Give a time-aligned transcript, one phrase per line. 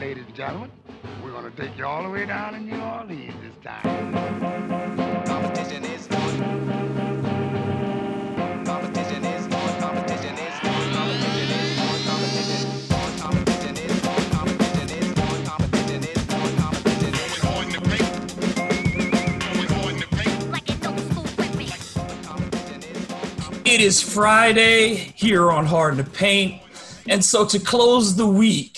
[0.00, 0.70] ladies and gentlemen,
[1.24, 4.12] we're going to take you all the way down to New Orleans this time.
[5.24, 6.38] Competition is on.
[8.66, 9.80] Competition is on.
[9.80, 10.92] Competition is on.
[10.92, 12.02] Competition is on.
[12.04, 13.08] Competition is on.
[13.20, 14.30] Competition is on.
[14.30, 15.44] Competition is on.
[15.46, 16.56] Competition is on.
[16.56, 17.54] Competition is on.
[17.54, 18.12] Going to paint.
[19.70, 20.50] Going to paint.
[20.50, 21.24] Like an old school
[23.64, 26.60] It is Friday here on Hard to Paint.
[27.08, 28.75] And so to close the week,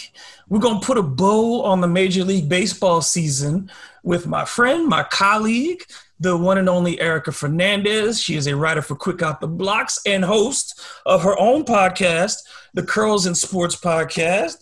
[0.48, 3.70] we're going to put a bow on the Major League Baseball season
[4.02, 5.84] with my friend, my colleague,
[6.20, 8.20] the one and only Erica Fernandez.
[8.20, 12.36] She is a writer for Quick Out the Blocks and host of her own podcast,
[12.74, 14.56] the Curls and Sports Podcast.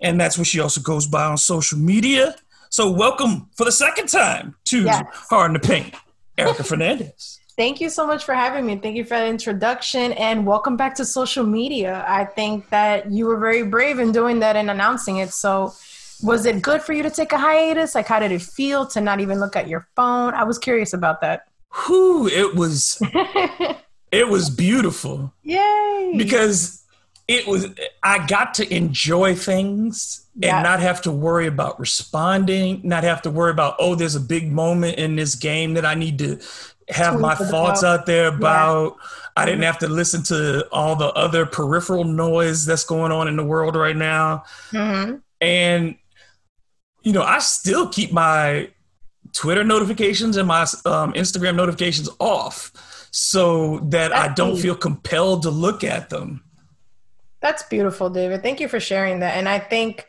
[0.00, 2.36] And that's what she also goes by on social media.
[2.70, 5.04] So, welcome for the second time to yes.
[5.30, 5.94] Hard to Paint,
[6.36, 7.40] Erica Fernandez.
[7.56, 8.76] Thank you so much for having me.
[8.76, 12.04] Thank you for the introduction and welcome back to social media.
[12.06, 15.32] I think that you were very brave in doing that and announcing it.
[15.32, 15.72] So,
[16.22, 17.94] was it good for you to take a hiatus?
[17.94, 20.34] Like, how did it feel to not even look at your phone?
[20.34, 21.46] I was curious about that.
[21.70, 23.00] Who it was,
[24.12, 25.32] it was beautiful.
[25.42, 26.14] Yay!
[26.16, 26.84] Because
[27.26, 27.68] it was,
[28.02, 30.56] I got to enjoy things yeah.
[30.56, 34.20] and not have to worry about responding, not have to worry about, oh, there's a
[34.20, 36.38] big moment in this game that I need to
[36.88, 38.96] have my thoughts out there about.
[39.00, 39.08] Yeah.
[39.38, 43.36] I didn't have to listen to all the other peripheral noise that's going on in
[43.36, 44.44] the world right now.
[44.70, 45.16] Mm-hmm.
[45.42, 45.96] And,
[47.02, 48.70] you know, I still keep my
[49.34, 52.72] Twitter notifications and my um, Instagram notifications off
[53.10, 54.62] so that that's I don't deep.
[54.62, 56.42] feel compelled to look at them.
[57.40, 58.42] That's beautiful, David.
[58.42, 59.36] Thank you for sharing that.
[59.36, 60.06] And I think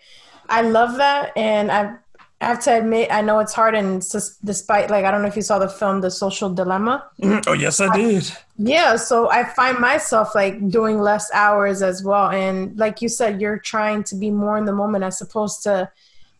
[0.47, 1.33] I love that.
[1.35, 1.97] And I've
[2.39, 3.99] I have to admit, I know it's hard, and
[4.45, 7.03] despite like I don't know if you saw the film The Social Dilemma.
[7.21, 7.49] Mm-hmm.
[7.49, 8.31] Oh yes, I did.
[8.57, 13.41] yeah, so I find myself like doing less hours as well, and like you said,
[13.41, 15.89] you're trying to be more in the moment as opposed to,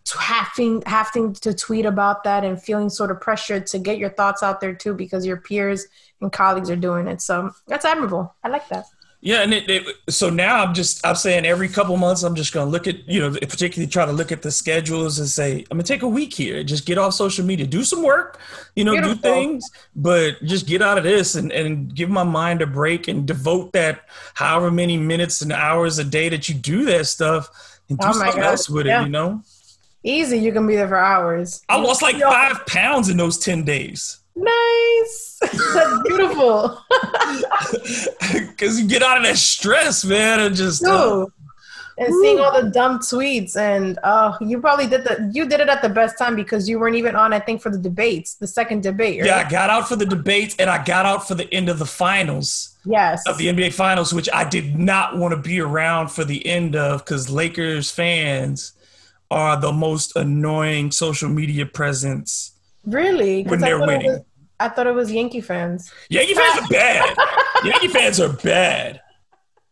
[0.06, 4.12] to having having to tweet about that and feeling sort of pressured to get your
[4.12, 5.88] thoughts out there too because your peers
[6.22, 7.22] and colleagues are doing it.
[7.22, 8.36] So that's admirable.
[8.44, 8.86] I like that.
[9.20, 12.54] Yeah, and it, it, so now I'm just I'm saying every couple months I'm just
[12.54, 15.78] gonna look at you know particularly try to look at the schedules and say I'm
[15.78, 18.40] gonna take a week here, just get off social media, do some work,
[18.76, 19.16] you know, Beautiful.
[19.16, 23.08] do things, but just get out of this and and give my mind a break
[23.08, 24.02] and devote that
[24.36, 28.12] however many minutes and hours a day that you do that stuff and do oh
[28.12, 28.52] something God.
[28.52, 29.02] else with yeah.
[29.02, 29.42] it, you know.
[30.04, 31.64] Easy, you can be there for hours.
[31.68, 34.20] I lost like five pounds in those ten days.
[34.38, 35.40] Nice.
[35.42, 36.82] That's beautiful.
[38.32, 40.84] Because you get out of that stress, man, and just.
[40.86, 41.28] Uh,
[42.00, 45.68] and seeing all the dumb tweets and oh you probably did the you did it
[45.68, 48.46] at the best time because you weren't even on i think for the debates the
[48.46, 49.28] second debate right?
[49.28, 51.80] yeah i got out for the debates and i got out for the end of
[51.80, 56.10] the finals yes of the nba finals which i did not want to be around
[56.10, 58.74] for the end of because lakers fans
[59.32, 62.54] are the most annoying social media presence
[62.88, 63.44] Really?
[63.44, 64.08] When they're winning.
[64.08, 64.22] Was,
[64.60, 65.92] I thought it was Yankee fans.
[66.10, 67.16] Yankee fans are bad.
[67.64, 69.02] Yankee fans are bad.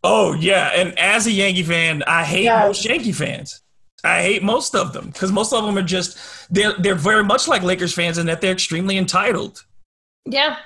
[0.04, 2.68] Oh yeah, and as a Yankee fan, I hate yes.
[2.68, 3.62] most Yankee fans.
[4.04, 6.18] I hate most of them because most of them are just
[6.54, 9.66] they're they're very much like Lakers fans in that they're extremely entitled.
[10.26, 10.58] Yeah,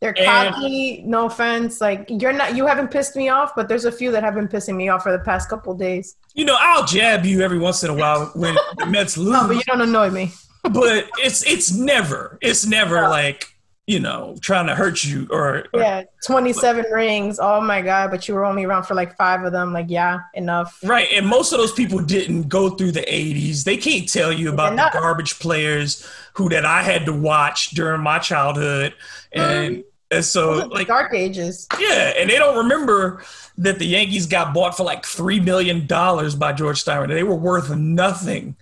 [0.00, 1.02] they're cocky.
[1.06, 1.80] no offense.
[1.80, 4.48] Like you're not, you haven't pissed me off, but there's a few that have been
[4.48, 6.16] pissing me off for the past couple days.
[6.34, 9.28] You know, I'll jab you every once in a while when the Mets lose.
[9.32, 10.32] No, but you don't annoy me
[10.70, 13.54] but it's it's never it's never like
[13.88, 17.38] you know trying to hurt you or, or yeah 27 but, rings.
[17.40, 19.72] Oh my god but you were only around for like five of them.
[19.72, 20.78] Like yeah enough.
[20.84, 24.52] Right and most of those people didn't go through the 80s they can't tell you
[24.52, 28.94] about the garbage players who that i had to watch during my childhood.
[29.32, 29.84] And mm.
[30.10, 31.66] and so like dark ages.
[31.80, 33.24] yeah and they don't remember
[33.56, 37.14] that the yankees got bought for like three million dollars by george steinbrenner.
[37.14, 38.54] They were worth nothing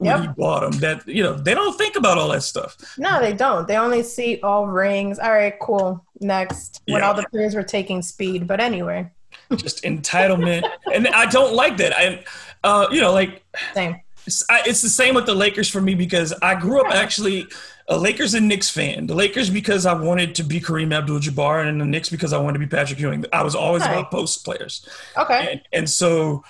[0.00, 0.20] yep.
[0.20, 0.80] he bought them.
[0.80, 2.76] That you know they don't think about all that stuff.
[2.98, 3.68] No, they don't.
[3.68, 5.18] They only see all rings.
[5.18, 6.04] All right, cool.
[6.20, 7.08] Next, when yeah.
[7.08, 8.46] all the players were taking speed.
[8.46, 9.10] But anyway,
[9.56, 11.92] just entitlement, and I don't like that.
[11.96, 12.24] I,
[12.64, 13.42] uh, you know, like
[13.74, 14.00] same.
[14.26, 17.46] It's, I, it's the same with the Lakers for me because I grew up actually
[17.88, 19.06] a Lakers and Knicks fan.
[19.06, 22.54] The Lakers because I wanted to be Kareem Abdul-Jabbar, and the Knicks because I wanted
[22.54, 23.24] to be Patrick Ewing.
[23.32, 23.92] I was always right.
[23.92, 24.86] about post players.
[25.16, 25.52] Okay.
[25.52, 26.44] And, and so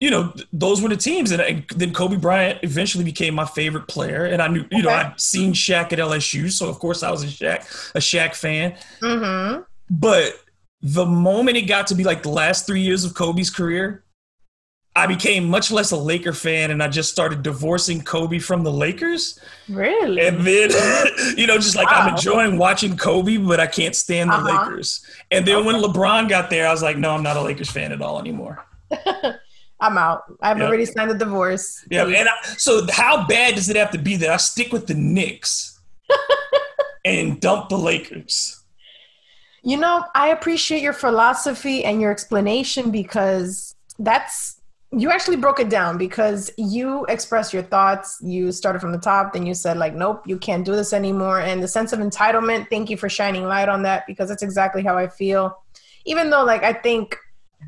[0.00, 1.30] you know, those were the teams.
[1.30, 4.24] And, and, then Kobe Bryant eventually became my favorite player.
[4.24, 4.82] And I knew, you okay.
[4.82, 6.50] know, I'd seen Shaq at LSU.
[6.50, 8.74] So, of course, I was a Shaq, a Shaq fan.
[9.02, 9.62] Mm-hmm.
[9.90, 10.34] But
[10.80, 14.04] the moment it got to be like the last three years of Kobe's career,
[14.96, 18.72] I became much less a Laker fan and I just started divorcing Kobe from the
[18.72, 19.38] Lakers.
[19.68, 20.26] Really?
[20.26, 20.70] And then,
[21.36, 22.00] you know, just like wow.
[22.00, 24.64] I'm enjoying watching Kobe, but I can't stand the uh-huh.
[24.64, 25.04] Lakers.
[25.30, 25.66] And then okay.
[25.66, 28.18] when LeBron got there, I was like, no, I'm not a Lakers fan at all
[28.18, 28.64] anymore.
[29.80, 30.22] I'm out.
[30.42, 30.66] I've Yeah.
[30.66, 31.84] already signed the divorce.
[31.90, 34.86] Yeah, and I, so how bad does it have to be that I stick with
[34.86, 35.78] the Knicks
[37.04, 38.62] and dump the Lakers?
[39.62, 44.56] You know, I appreciate your philosophy and your explanation because that's
[44.92, 48.18] you actually broke it down because you expressed your thoughts.
[48.22, 51.38] You started from the top, then you said like, "Nope, you can't do this anymore."
[51.40, 52.68] And the sense of entitlement.
[52.70, 55.62] Thank you for shining light on that because that's exactly how I feel.
[56.06, 57.16] Even though, like, I think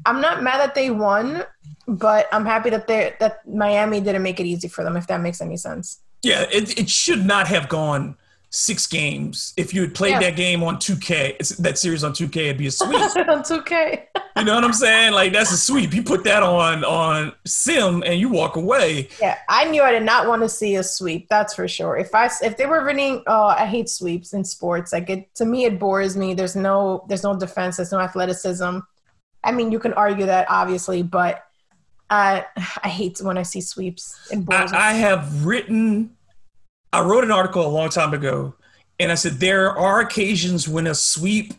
[0.07, 1.45] I'm not mad that they won,
[1.87, 4.97] but I'm happy that they that Miami didn't make it easy for them.
[4.97, 6.01] If that makes any sense.
[6.23, 8.17] Yeah, it, it should not have gone
[8.51, 9.55] six games.
[9.57, 10.21] If you had played Yeah.
[10.21, 12.93] that game on 2K, that series on 2K, it'd be a sweep.
[13.15, 14.09] That's okay.
[14.37, 15.15] you know what I'm saying?
[15.15, 15.93] Like that's a sweep.
[15.95, 19.09] You put that on on Sim and you walk away.
[19.21, 21.29] Yeah, I knew I did not want to see a sweep.
[21.29, 21.97] That's for sure.
[21.97, 24.93] If I if they were winning, oh, I hate sweeps in sports.
[24.93, 26.35] Like it to me, it bores me.
[26.35, 27.77] There's no there's no defense.
[27.79, 28.79] There's no athleticism.
[29.45, 31.45] I mean, you can argue that obviously, but
[32.11, 32.45] I
[32.83, 34.17] I hate when I see sweeps.
[34.51, 36.17] I, I have written,
[36.93, 38.55] I wrote an article a long time ago,
[39.01, 41.55] and I said there are occasions when a sweep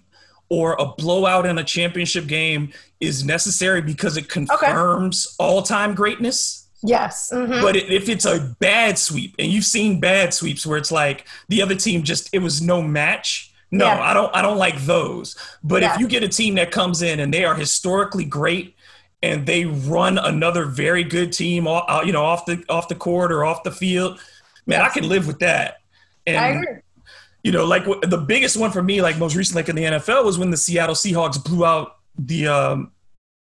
[0.50, 6.68] or a blowout in a championship game is necessary because it confirms all-time greatness.
[6.84, 7.32] yes.
[7.34, 7.62] mhm.
[7.62, 11.62] But if it's a bad sweep, and you've seen bad sweeps where it's like the
[11.62, 13.53] other team just it was no match.
[13.74, 14.02] No, Yeah.
[14.02, 14.36] I don't.
[14.36, 15.36] I don't like those.
[15.64, 15.96] But Yeah.
[15.96, 18.76] if you get a team that comes in and they are historically great,
[19.24, 22.96] and they run another very good team, off, uh, you know, off the off the
[22.96, 24.20] court or off the field,
[24.68, 25.78] man, I can live with that.
[26.28, 26.82] And I agree.
[27.44, 30.24] you know, like the biggest one for me, like most recently, like in the NFL,
[30.24, 32.92] was when the Seattle Seahawks blew out the um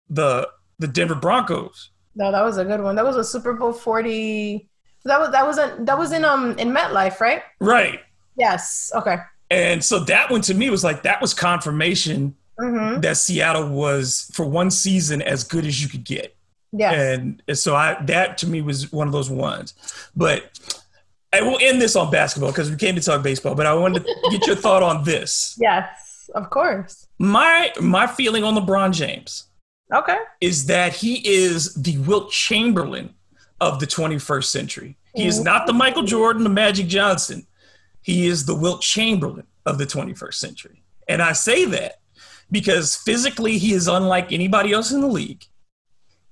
[0.09, 0.49] the
[0.79, 1.91] the Denver Broncos.
[2.15, 2.95] No, that was a good one.
[2.95, 4.69] That was a Super Bowl forty.
[5.05, 7.43] That was that was a, that was in um in MetLife, right?
[7.59, 8.01] Right.
[8.37, 8.93] Yes.
[8.95, 9.17] Okay.
[9.51, 13.01] And so that one to me was like that was confirmation Mm-hmm.
[13.01, 16.37] that Seattle was for one season as good as you could get.
[16.73, 16.93] Yes.
[16.95, 19.73] And and so I that to me was one of those ones.
[20.15, 20.59] But
[21.33, 24.05] I will end this on basketball because we came to talk baseball, but I wanted
[24.05, 25.57] to get your thought on this.
[25.59, 26.29] yes.
[26.35, 27.07] Of course.
[27.19, 29.45] My my feeling on LeBron James
[29.95, 30.19] Okay.
[30.43, 33.15] is that he is the Wilt Chamberlain
[33.63, 34.97] of the 21st century.
[35.15, 37.47] He is not the Michael Jordan, the Magic Johnson.
[38.03, 40.83] He is the Wilt Chamberlain of the 21st century.
[41.09, 42.01] And I say that
[42.51, 45.45] because physically he is unlike anybody else in the league.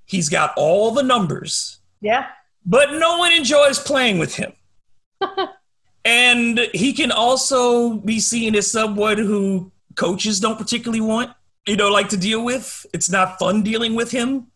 [0.05, 2.25] He's got all the numbers, Yeah.
[2.65, 4.53] but no one enjoys playing with him.
[6.05, 11.31] and he can also be seen as someone who coaches don't particularly want,
[11.67, 12.85] you know, like to deal with.
[12.93, 14.47] It's not fun dealing with him.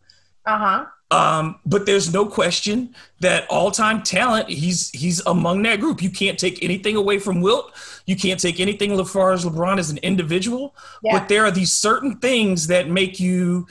[0.46, 0.86] Uh huh.
[1.14, 6.02] Um, but there's no question that all-time talent, he's he's among that group.
[6.02, 7.66] You can't take anything away from Wilt.
[8.06, 10.74] You can't take anything as far as LeBron as an individual.
[11.02, 11.18] Yeah.
[11.18, 13.66] But there are these certain things that make you,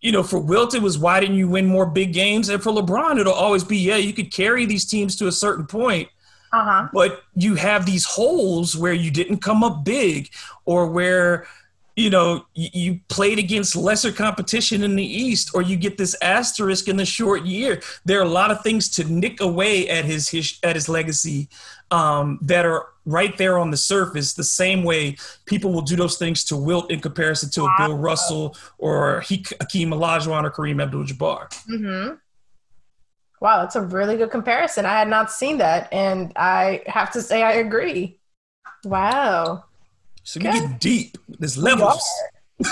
[0.00, 2.48] you know, for Wilt it was why didn't you win more big games?
[2.48, 5.66] And for LeBron, it'll always be, yeah, you could carry these teams to a certain
[5.66, 6.08] point,
[6.52, 6.88] Uh huh.
[6.92, 10.30] but you have these holes where you didn't come up big
[10.64, 11.46] or where
[11.96, 16.14] you know you, you played against lesser competition in the east or you get this
[16.22, 20.04] asterisk in the short year there are a lot of things to nick away at
[20.04, 21.48] his, his at his legacy
[21.90, 25.16] um, that are right there on the surface the same way
[25.46, 29.90] people will do those things to wilt in comparison to a bill russell or hakeem
[29.90, 32.14] olajuwon or kareem abdul-jabbar Mm-hmm.
[33.40, 34.86] Wow, that's a really good comparison.
[34.86, 38.18] I had not seen that, and I have to say I agree.
[38.84, 39.64] Wow.
[40.26, 40.60] So we Okay.
[40.60, 42.02] get deep there's levels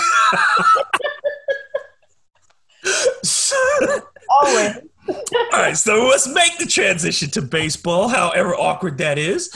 [4.29, 4.77] Always.
[5.07, 5.15] All
[5.53, 9.51] right, so let's make the transition to baseball, however awkward that is.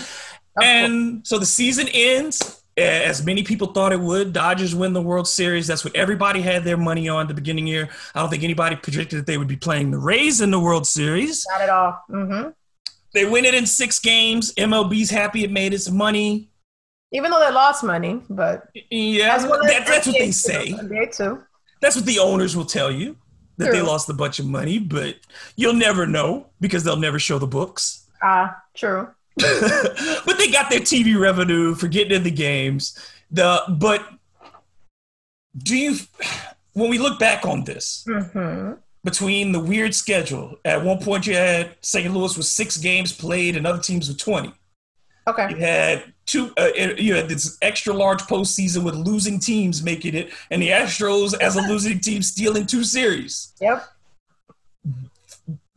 [0.62, 4.32] And so the season ends as many people thought it would.
[4.34, 5.68] Dodgers win the World Series.
[5.68, 7.90] That's what everybody had their money on at the beginning year.
[8.16, 10.86] I don't think anybody predicted that they would be playing the Rays in the World
[10.88, 11.46] Series.
[11.52, 12.00] Not at all.
[12.10, 12.50] Mm-hmm.
[13.14, 14.54] They win it in six games.
[14.54, 16.49] MLB's happy it made its money.
[17.12, 20.72] Even though they lost money, but Yeah, well that- that's what they say.
[20.74, 21.42] NBA too.
[21.82, 23.16] That's what the owners will tell you
[23.58, 25.16] that they lost a bunch of money, but
[25.56, 28.06] you'll never know because they'll never show the books.
[28.22, 29.08] Ah, true.
[29.38, 32.98] but they got their TV revenue for getting in the games.
[33.32, 34.06] The but
[35.58, 35.96] do you
[36.74, 38.74] when we look back on this Mm-hmm.
[39.04, 42.14] between the weird schedule, at one point you had St.
[42.14, 44.54] Louis with six games played and other teams with twenty.
[45.50, 46.54] You had two.
[46.58, 51.40] Uh, you had this extra large postseason with losing teams making it, and the Astros
[51.40, 53.54] as a losing team stealing two series.
[53.62, 53.84] Yep.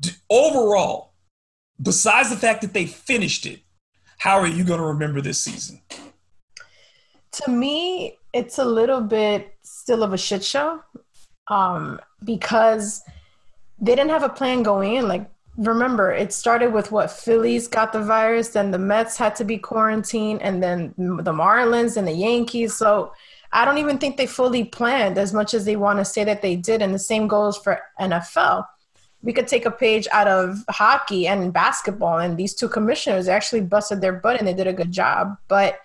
[0.01, 1.13] D- Overall,
[1.81, 3.61] besides the fact that they finished it,
[4.19, 5.81] how are you going to remember this season?
[7.33, 10.83] To me, it's a little bit still of a shit show,
[11.49, 13.03] um, because
[13.81, 15.09] they didn't have a plan going in.
[15.09, 19.45] Like, remember, it started with what Phillies got the virus, then the Mets had to
[19.45, 22.75] be quarantined, and then the Marlins and the Yankees.
[22.75, 23.13] So
[23.53, 26.43] I don't even think they fully planned as much as they want to say that
[26.43, 26.81] they did.
[26.81, 28.67] And the same goes for NFL.
[29.23, 33.61] We could take a page out of hockey and basketball, and these two commissioners actually
[33.61, 35.37] busted their butt and they did a good job.
[35.49, 35.79] But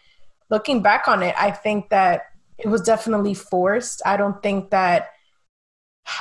[0.49, 2.23] looking back on it, I think that
[2.57, 4.01] it was definitely forced.
[4.05, 5.09] I don't think that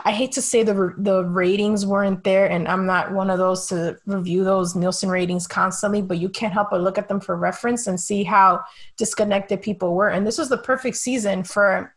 [0.04, 3.68] I hate to say the the ratings weren't there, and I'm not one of those
[3.68, 6.02] to review those Nielsen ratings constantly.
[6.02, 8.64] But you can't help but look at them for reference and see how
[8.96, 10.08] disconnected people were.
[10.08, 11.94] And this was the perfect season for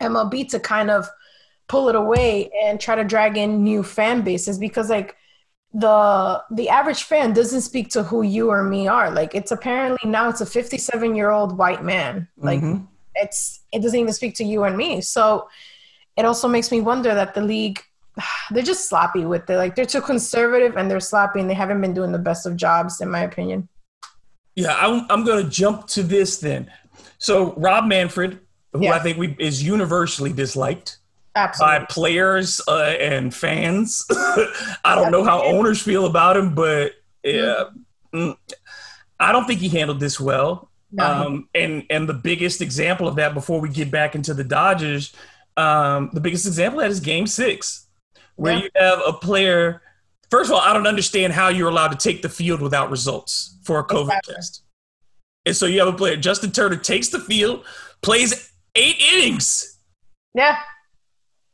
[0.00, 1.08] MLB to kind of
[1.66, 5.16] pull it away and try to drag in new fan bases because like
[5.74, 9.10] the the average fan doesn't speak to who you or me are.
[9.10, 12.28] Like it's apparently now it's a 57 year old white man.
[12.36, 12.84] Like mm-hmm.
[13.16, 15.00] it's it doesn't even speak to you and me.
[15.00, 15.48] So
[16.18, 17.80] it also makes me wonder that the league
[18.50, 19.56] they're just sloppy with it.
[19.56, 22.56] Like they're too conservative and they're sloppy and they haven't been doing the best of
[22.56, 23.68] jobs, in my opinion.
[24.56, 26.70] Yeah, I'm, I'm going to jump to this then.
[27.18, 28.40] So Rob Manfred,
[28.72, 28.94] who yeah.
[28.94, 30.98] I think we, is universally disliked
[31.36, 31.78] Absolutely.
[31.78, 34.04] by players uh, and fans.
[34.10, 37.64] I don't know how owners feel about him, but yeah,
[38.12, 38.36] mm.
[39.20, 40.70] I don't think he handled this well.
[40.90, 41.04] No.
[41.04, 45.12] Um, and and the biggest example of that, before we get back into the Dodgers,
[45.58, 47.88] um, the biggest example of that is Game Six,
[48.36, 48.62] where yeah.
[48.62, 49.82] you have a player.
[50.30, 53.58] First of all, I don't understand how you're allowed to take the field without results
[53.64, 54.34] for a COVID exactly.
[54.34, 54.62] test.
[55.46, 57.64] And so you have a player, Justin Turner, takes the field,
[58.02, 59.78] plays eight innings.
[60.34, 60.58] Yeah.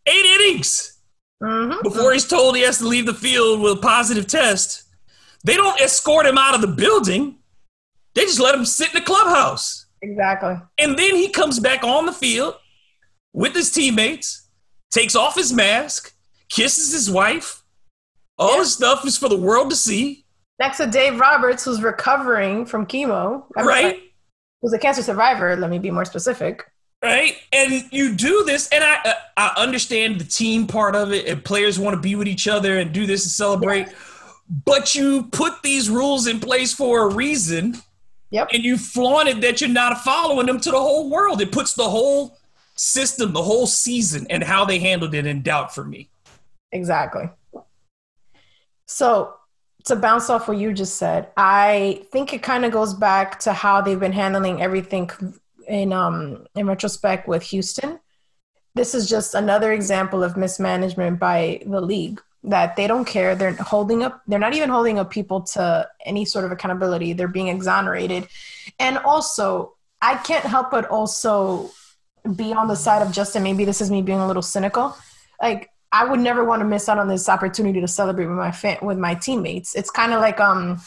[0.06, 1.00] Eight innings
[1.42, 1.80] mm-hmm.
[1.82, 4.82] before he's told he has to leave the field with a positive test.
[5.44, 7.37] They don't escort him out of the building.
[8.14, 9.87] They just let him sit in the clubhouse.
[10.02, 10.56] Exactly.
[10.78, 12.56] And then he comes back on the field
[13.35, 14.49] with his teammates,
[14.91, 16.14] takes off his mask,
[16.49, 17.62] kisses his wife.
[18.38, 18.61] All yeah.
[18.61, 20.25] this stuff is for the world to see.
[20.59, 23.45] Next to Dave Roberts, who's recovering from chemo.
[23.57, 24.00] right.
[24.62, 26.64] Who's a cancer survivor, let me be more specific.
[27.03, 27.37] Right.
[27.53, 31.45] And you do this, and I, uh, I understand the team part of it, and
[31.45, 33.88] players want to be with each other and do this and celebrate.
[33.88, 33.93] Yeah.
[34.64, 37.76] But you put these rules in place for a reason.
[38.31, 38.49] Yep.
[38.53, 41.43] And you flaunted that you're not following them to the whole world.
[41.43, 42.38] It puts the whole
[42.76, 46.11] system, the whole season, and how they handled it in doubt for me.
[46.73, 47.31] Exactly.
[48.87, 49.35] So
[49.85, 53.52] to bounce off what you just said, I think it kind of goes back to
[53.52, 55.11] how they've been handling everything
[55.69, 57.99] in um in retrospect with Houston.
[58.75, 63.35] This is just another example of mismanagement by the league that they don't care.
[63.35, 67.12] They're holding up, they're not even holding up people to any sort of accountability.
[67.12, 68.28] They're being exonerated.
[68.78, 71.71] And also, I can't help but also
[72.37, 73.43] be on the side of Justin.
[73.43, 74.97] Maybe this is me being a little cynical.
[75.40, 78.50] Like I would never want to miss out on this opportunity to celebrate with my
[78.50, 79.75] fan, with my teammates.
[79.75, 80.81] It's kind of like um,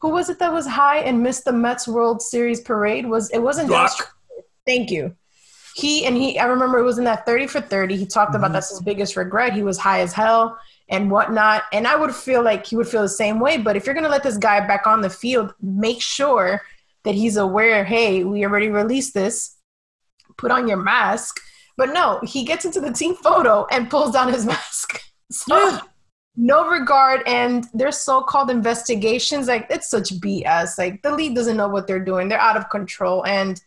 [0.00, 3.06] who was it that was high and missed the Mets World Series parade?
[3.06, 3.92] Was it wasn't Josh?
[4.66, 5.14] Thank you.
[5.74, 6.38] He and he.
[6.38, 7.96] I remember it was in that thirty for thirty.
[7.96, 8.38] He talked mm-hmm.
[8.38, 9.52] about that's his biggest regret.
[9.52, 10.58] He was high as hell
[10.88, 11.64] and whatnot.
[11.72, 13.58] And I would feel like he would feel the same way.
[13.58, 16.62] But if you're gonna let this guy back on the field, make sure
[17.04, 17.84] that he's aware.
[17.84, 19.57] Hey, we already released this
[20.38, 21.38] put on your mask.
[21.76, 25.02] But no, he gets into the team photo and pulls down his mask.
[25.30, 25.78] So
[26.36, 30.78] no regard and their so-called investigations, like it's such BS.
[30.78, 32.28] Like the league doesn't know what they're doing.
[32.28, 33.26] They're out of control.
[33.26, 33.60] And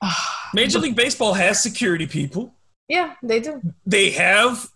[0.00, 0.14] uh,
[0.54, 2.54] Major League Baseball has security people.
[2.88, 3.60] Yeah, they do.
[3.86, 4.68] They have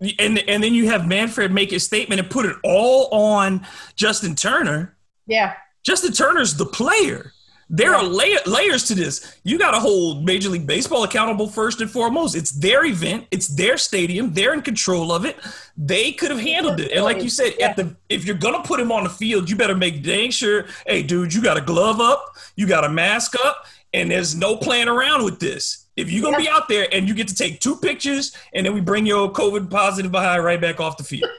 [0.00, 4.34] and and then you have Manfred make a statement and put it all on Justin
[4.34, 4.96] Turner.
[5.26, 5.54] Yeah.
[5.84, 7.32] Justin Turner's the player.
[7.70, 9.38] There are lay- layers to this.
[9.44, 12.34] You got to hold Major League Baseball accountable first and foremost.
[12.34, 13.26] It's their event.
[13.30, 14.32] It's their stadium.
[14.32, 15.36] They're in control of it.
[15.76, 16.92] They could have handled it.
[16.92, 19.56] And like you said, at the if you're gonna put him on the field, you
[19.56, 20.64] better make dang sure.
[20.86, 22.36] Hey, dude, you got a glove up.
[22.56, 25.86] You got a mask up, and there's no playing around with this.
[25.94, 28.72] If you're gonna be out there and you get to take two pictures, and then
[28.72, 31.30] we bring your COVID positive behind right back off the field.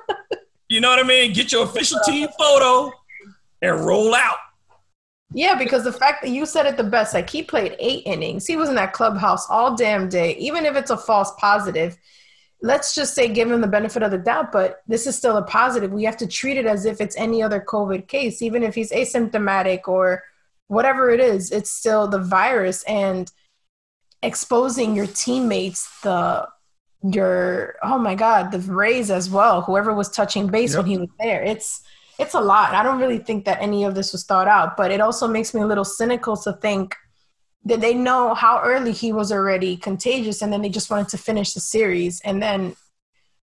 [0.68, 1.32] you know what I mean?
[1.32, 2.92] Get your official team photo
[3.60, 4.36] and roll out.
[5.36, 8.46] Yeah, because the fact that you said it the best, like he played eight innings,
[8.46, 11.98] he was in that clubhouse all damn day, even if it's a false positive.
[12.62, 15.42] Let's just say give him the benefit of the doubt, but this is still a
[15.42, 15.92] positive.
[15.92, 18.92] We have to treat it as if it's any other COVID case, even if he's
[18.92, 20.22] asymptomatic or
[20.68, 23.30] whatever it is, it's still the virus and
[24.22, 26.48] exposing your teammates, the
[27.02, 30.82] your oh my god, the Rays as well, whoever was touching base yep.
[30.82, 31.42] when he was there.
[31.42, 31.82] It's
[32.18, 32.74] it's a lot.
[32.74, 35.54] I don't really think that any of this was thought out, but it also makes
[35.54, 36.94] me a little cynical to think
[37.64, 41.18] that they know how early he was already contagious and then they just wanted to
[41.18, 42.76] finish the series and then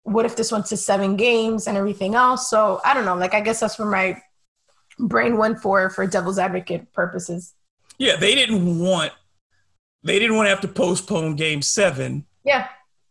[0.05, 2.51] what if this went to seven games and everything else?
[2.51, 3.15] So I don't know.
[3.15, 4.21] Like I guess that's where my
[4.99, 7.55] brain went for for devil's advocate purposes.
[7.99, 9.13] Yeah, they didn't want
[10.03, 12.67] they didn't want to have to postpone game seven Yeah,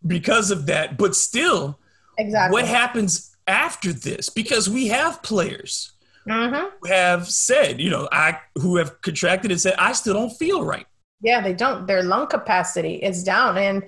[0.06, 0.98] because of that.
[0.98, 1.80] But still,
[2.18, 2.54] exactly.
[2.54, 4.30] what happens after this?
[4.30, 5.94] Because we have players
[6.28, 10.32] hmm who have said, you know, I who have contracted and said, I still don't
[10.38, 10.88] feel right.
[11.22, 11.86] Yeah, they don't.
[11.86, 13.84] Their lung capacity is down, and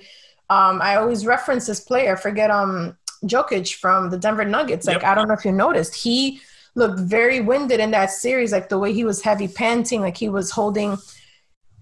[0.49, 2.15] um, I always reference this player.
[2.15, 4.87] Forget um Jokic from the Denver Nuggets.
[4.87, 5.03] Like Yep.
[5.03, 6.41] I don't know if you noticed, he
[6.75, 8.51] looked very winded in that series.
[8.51, 10.97] Like the way he was heavy panting, like he was holding.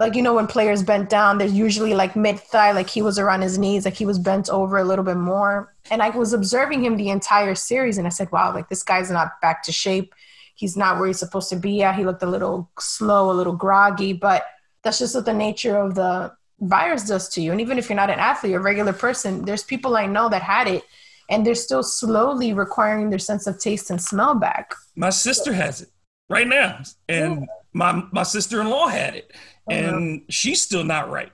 [0.02, 3.20] Like you know when players bent down, they're usually like mid thigh, like he was
[3.20, 5.76] around his knees, like he was bent over a little bit more.
[5.92, 9.12] And I was observing him the entire series, and I said, "Wow, like this guy's
[9.12, 10.16] not back to shape.
[10.56, 11.96] He's not where he's supposed to be at.
[11.96, 14.44] He looked a little slow, a little groggy, but
[14.84, 17.52] that's just what the nature of the virus does to you.
[17.52, 20.30] And even if you're not an athlete or a regular person, there's people I know
[20.30, 20.84] that had it
[21.30, 24.74] and they're still slowly requiring their sense of taste and smell back.
[24.96, 25.90] My sister has it
[26.30, 29.32] right now, and my my sister in law had it,
[29.70, 31.32] and she's still not right.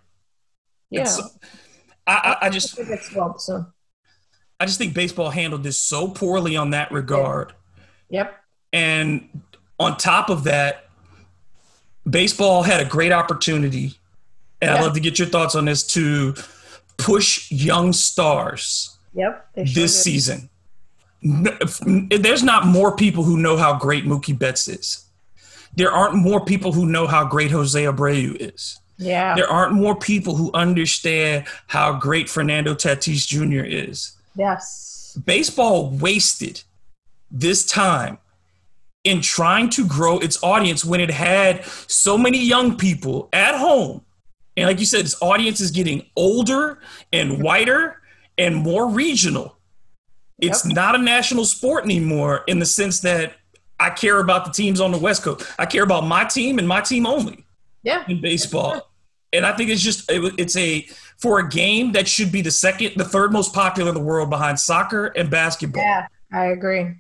[0.89, 1.01] Yeah.
[1.01, 1.38] It's-
[2.06, 2.79] I, I, I just
[3.15, 3.65] well soon.
[4.60, 7.53] I just think baseball handled this so poorly on that regard.
[8.10, 8.34] Yep.
[8.72, 9.41] And
[9.77, 10.86] on top of that,
[12.10, 13.96] baseball had a great opportunity.
[14.62, 16.34] And I'd love to get your thoughts on this to
[16.98, 19.50] push young stars Yep.
[19.56, 19.89] Sure this did.
[19.89, 20.50] season.
[21.22, 25.06] There's not more people who know how great Mookie Betts is.
[25.77, 28.79] There aren't more people who know how great Jose Abreu is.
[28.98, 29.36] Yeah.
[29.36, 33.63] There aren't more people who understand how great Fernando Tatis Jr.
[33.63, 34.17] is.
[34.36, 35.17] yes.
[35.25, 36.62] baseball wasted
[37.31, 38.17] this time
[39.03, 44.01] in trying to grow its audience when it had so many young people at home.
[44.57, 46.79] And like you said, its audience is getting older
[47.13, 48.01] and whiter
[48.38, 49.57] and more regional.
[50.39, 50.74] It's Yep.
[50.75, 53.34] not a national sport anymore in the sense that
[53.79, 55.46] I care about the teams on the West Coast.
[55.60, 57.46] I care about my team and my team only
[57.83, 58.03] Yeah.
[58.07, 58.90] in baseball.
[59.33, 60.87] And I think it's just it, it's a
[61.18, 64.29] for a game that should be the second, the third most popular in the world
[64.29, 65.83] behind soccer and basketball.
[65.83, 66.07] Yeah.
[66.31, 66.96] I agree.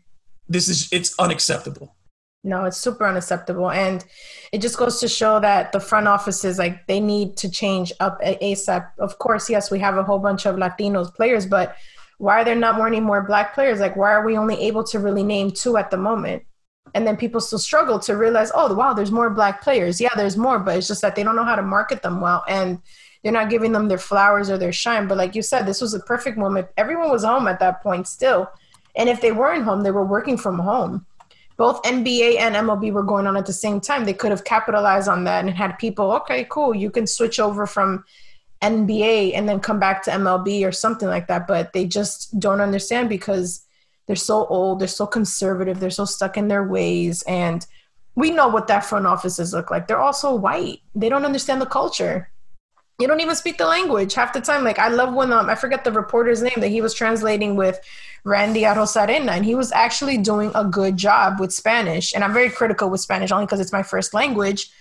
[0.49, 1.95] This is it's unacceptable.
[2.43, 3.71] No, it's super unacceptable.
[3.71, 4.05] And
[4.53, 8.21] it just goes to show that the front offices, like, they need to change up
[8.21, 8.87] ASAP.
[8.99, 11.75] Of course, yes, we have a whole bunch of Latinos players, but
[12.19, 13.79] why are there not more any more black players?
[13.81, 16.43] Like, why are we only able to really name two at the moment?
[16.93, 19.99] And then people still struggle to realize, oh, wow, there's more black players.
[20.01, 22.43] Yeah, there's more, but it's just that they don't know how to market them well.
[22.47, 22.81] And
[23.23, 25.07] they're not giving them their flowers or their shine.
[25.07, 26.67] But like you said, this was a perfect moment.
[26.77, 28.49] Everyone was home at that point still.
[28.95, 31.05] And if they weren't home, they were working from home
[31.57, 34.05] both NBA and MLB were going on at the same time.
[34.05, 37.65] They could have capitalized on that and had people, okay, cool, you can switch over
[37.65, 38.05] from
[38.61, 41.47] NBA and then come back to MLB or something like that.
[41.47, 43.65] But they just don't understand because
[44.07, 47.21] they're so old, they're so conservative, they're so stuck in their ways.
[47.23, 47.65] And
[48.15, 49.87] we know what that front offices look like.
[49.87, 50.81] They're also white.
[50.95, 52.31] They don't understand the culture.
[52.99, 54.63] You don't even speak the language half the time.
[54.63, 57.79] Like I love when um I forget the reporter's name that he was translating with
[58.23, 62.15] Randy Arozarena, and he was actually doing a good job with Spanish.
[62.15, 64.71] And I'm very critical with Spanish only because it's my first language.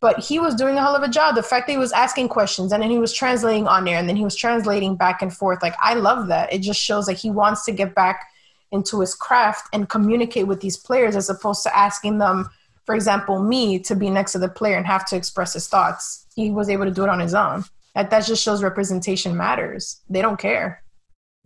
[0.00, 1.36] But he was doing a hell of a job.
[1.36, 4.06] The fact that he was asking questions and then he was translating on air and
[4.06, 5.62] then he was translating back and forth.
[5.62, 6.52] Like I love that.
[6.52, 8.26] It just shows that he wants to get back
[8.74, 12.50] into his craft and communicate with these players as opposed to asking them,
[12.84, 16.26] for example, me to be next to the player and have to express his thoughts.
[16.34, 17.64] He was able to do it on his own.
[17.94, 20.02] That that just shows representation matters.
[20.10, 20.82] They don't care.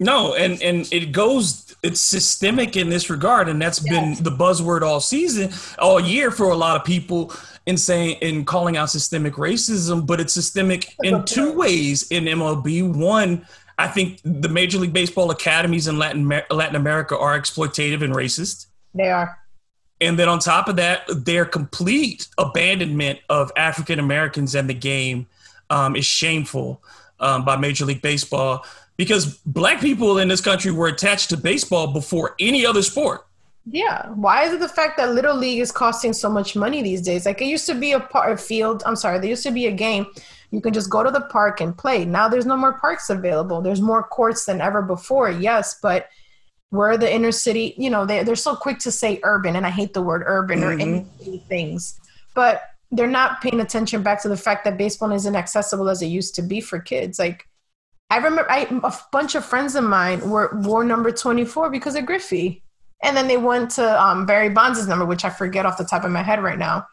[0.00, 4.82] No, and and it goes it's systemic in this regard, and that's been the buzzword
[4.82, 7.32] all season, all year for a lot of people
[7.66, 12.94] in saying in calling out systemic racism, but it's systemic in two ways in MLB.
[12.96, 13.46] One,
[13.78, 18.66] I think the Major League Baseball academies in Latin Latin America are exploitative and racist.
[18.94, 19.38] They are.
[20.00, 25.26] And then on top of that, their complete abandonment of African Americans and the game
[25.70, 26.82] um, is shameful
[27.20, 28.64] um, by Major League Baseball
[28.96, 33.26] because black people in this country were attached to baseball before any other sport.
[33.70, 34.08] Yeah.
[34.10, 37.26] Why is it the fact that Little League is costing so much money these days?
[37.26, 38.82] Like it used to be a, part of field.
[38.86, 40.06] I'm sorry, there used to be a game.
[40.50, 42.04] You can just go to the park and play.
[42.04, 43.60] Now there's no more parks available.
[43.60, 45.30] There's more courts than ever before.
[45.30, 46.08] Yes, but
[46.70, 47.74] we're the inner city.
[47.76, 50.62] You know, they they're so quick to say urban, and I hate the word urban
[50.64, 51.04] or any
[51.48, 52.00] things,
[52.34, 56.06] but they're not paying attention back to the fact that baseball isn't accessible as it
[56.06, 57.18] used to be for kids.
[57.18, 57.46] Like
[58.10, 62.06] I remember, I, a bunch of friends of mine were wore number 24 because of
[62.06, 62.62] Griffey.
[63.02, 66.04] And then they went to um, Barry Bonds' number, which I forget off the top
[66.04, 66.86] of my head right now.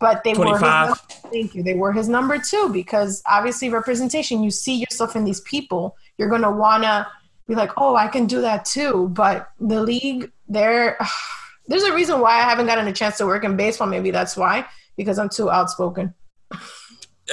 [0.00, 0.94] But they were his number,
[1.32, 1.62] thank you.
[1.62, 4.44] They were his number two because obviously representation.
[4.44, 5.96] You see yourself in these people.
[6.18, 7.08] You're gonna wanna
[7.48, 9.08] be like, oh, I can do that too.
[9.12, 10.98] But the league, there,
[11.66, 13.88] there's a reason why I haven't gotten a chance to work in baseball.
[13.88, 16.14] Maybe that's why, because I'm too outspoken.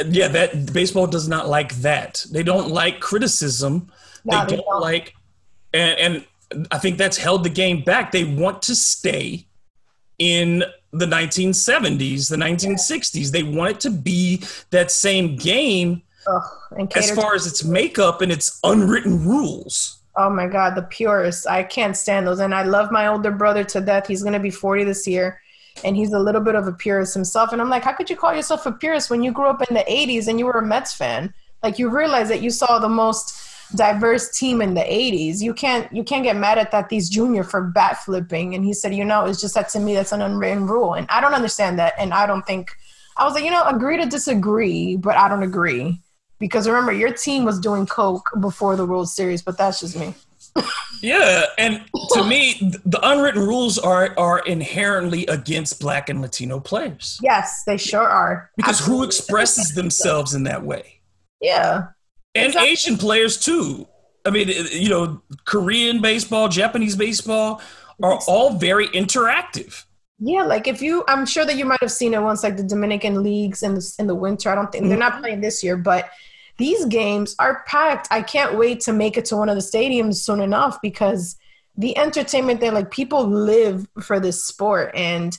[0.07, 2.25] Yeah, that baseball does not like that.
[2.31, 3.91] They don't like criticism.
[4.25, 4.81] No, they, they don't, don't.
[4.81, 5.13] like,
[5.73, 8.11] and, and I think that's held the game back.
[8.11, 9.47] They want to stay
[10.17, 10.63] in
[10.97, 13.31] the 1970s, the 1960s.
[13.31, 16.43] They want it to be that same game Ugh,
[16.77, 19.99] and as to- far as its makeup and its unwritten rules.
[20.17, 21.45] Oh my God, the purists.
[21.45, 22.39] I can't stand those.
[22.39, 24.07] And I love my older brother to death.
[24.07, 25.41] He's going to be 40 this year.
[25.83, 27.51] And he's a little bit of a purist himself.
[27.51, 29.75] And I'm like, how could you call yourself a purist when you grew up in
[29.75, 31.33] the 80s and you were a Mets fan?
[31.63, 33.33] Like you realize that you saw the most
[33.73, 35.41] diverse team in the 80s.
[35.41, 38.53] You can't you can't get mad at that these junior for bat flipping.
[38.55, 40.93] And he said, you know, it's just that to me that's an unwritten rule.
[40.93, 41.93] And I don't understand that.
[41.97, 42.71] And I don't think
[43.17, 46.01] I was like, you know, agree to disagree, but I don't agree.
[46.37, 50.13] Because remember, your team was doing coke before the World Series, but that's just me.
[51.01, 57.19] Yeah, and to me, the unwritten rules are are inherently against Black and Latino players
[57.21, 58.49] Yes, they sure are.
[58.55, 61.01] because who expresses themselves in that way?
[61.41, 61.87] Yeah.
[62.35, 62.69] And Exactly.
[62.69, 63.87] Asian players too.
[64.25, 67.61] I mean, you know, Korean baseball, Japanese baseball
[68.01, 69.85] are all very interactive.
[70.19, 72.63] Yeah, like if you, I'm sure that you might have seen it once, like the
[72.63, 74.49] Dominican leagues in the in the winter.
[74.49, 75.21] I don't think they're not mm-hmm.
[75.21, 76.09] playing this year, but
[76.57, 78.07] these games are packed.
[78.11, 81.35] I can't wait to make it to one of the stadiums soon enough because
[81.77, 85.37] the entertainment there, like people live for this sport, and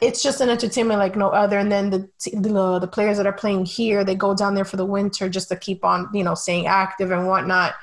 [0.00, 1.58] it's just an entertainment like no other.
[1.58, 4.76] And then the the, the players that are playing here, they go down there for
[4.76, 7.74] the winter just to keep on, you know, staying active and whatnot.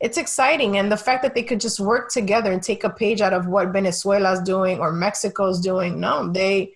[0.00, 3.20] It's exciting, and the fact that they could just work together and take a page
[3.20, 5.98] out of what Venezuela's doing or Mexico's doing.
[5.98, 6.72] No, they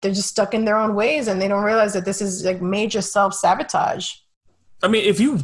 [0.00, 2.62] they're just stuck in their own ways, and they don't realize that this is like
[2.62, 4.12] major self sabotage.
[4.82, 5.40] I mean, if you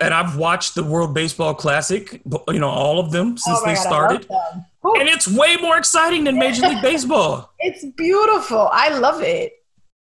[0.00, 3.74] and I've watched the World Baseball Classic, you know, all of them since Oh they
[3.74, 4.66] God, started, them.
[4.82, 4.94] Whew.
[4.98, 7.52] and it's way more exciting than Major League Baseball.
[7.58, 8.68] It's beautiful.
[8.72, 9.52] I love it.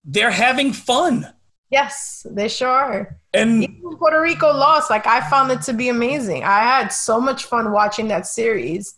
[0.04, 1.32] They're having fun,
[1.70, 3.18] Yes, they sure are.
[3.34, 6.42] and Even Puerto Rico lost, like I found it to be amazing.
[6.44, 8.94] I had so much fun watching that series.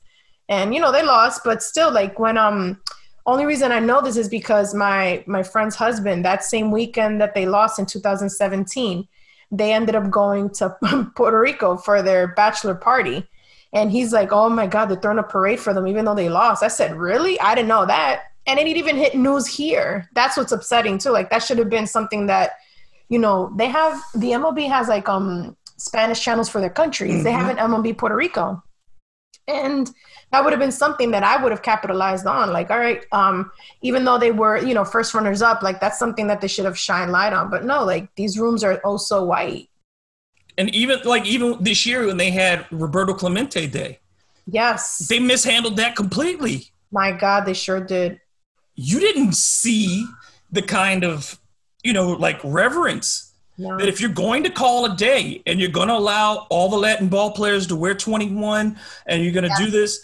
[0.48, 2.80] And you know, they lost, but still like when um
[3.26, 7.34] only reason I know this is because my my friend's husband, that same weekend that
[7.34, 9.06] they lost in 2017,
[9.50, 10.76] they ended up going to
[11.16, 13.28] Puerto Rico for their bachelor party.
[13.72, 16.28] And he's like, "Oh my god, they're throwing a parade for them even though they
[16.28, 17.38] lost." I said, "Really?
[17.40, 20.08] I didn't know that." And it even hit news here.
[20.14, 21.10] That's what's upsetting too.
[21.10, 22.52] Like that should have been something that
[23.10, 27.24] you know, they have the MLB has like um Spanish channels for their countries.
[27.24, 28.62] They have an MLB Puerto Rico.
[29.48, 29.90] And
[30.30, 32.52] that would have been something that I would have capitalized on.
[32.52, 33.50] Like, all right, um,
[33.82, 36.66] even though they were, you know, first runners up, like that's something that they should
[36.66, 37.50] have shined light on.
[37.50, 39.69] But no, like these rooms are oh so white.
[40.60, 43.98] And even like even this year when they had Roberto Clemente Day,
[44.46, 45.06] Yes.
[45.08, 46.66] they mishandled that completely.
[46.92, 48.20] My God, they sure did.
[48.74, 50.04] You didn't see
[50.52, 51.38] the kind of
[51.82, 53.78] you know like reverence No.
[53.78, 56.76] that if you're going to call a day and you're going to allow all the
[56.76, 60.00] Latin ball players to wear 21 and you're going to do this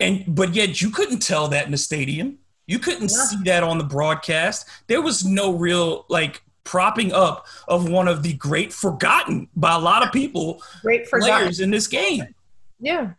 [0.00, 3.24] and but yet you couldn't tell that in the stadium you couldn't Yeah.
[3.26, 8.22] see that on the broadcast there was no real like propping up of one of
[8.22, 12.34] the great forgotten by a lot of people Great for players in this game
[12.78, 13.12] Yeah.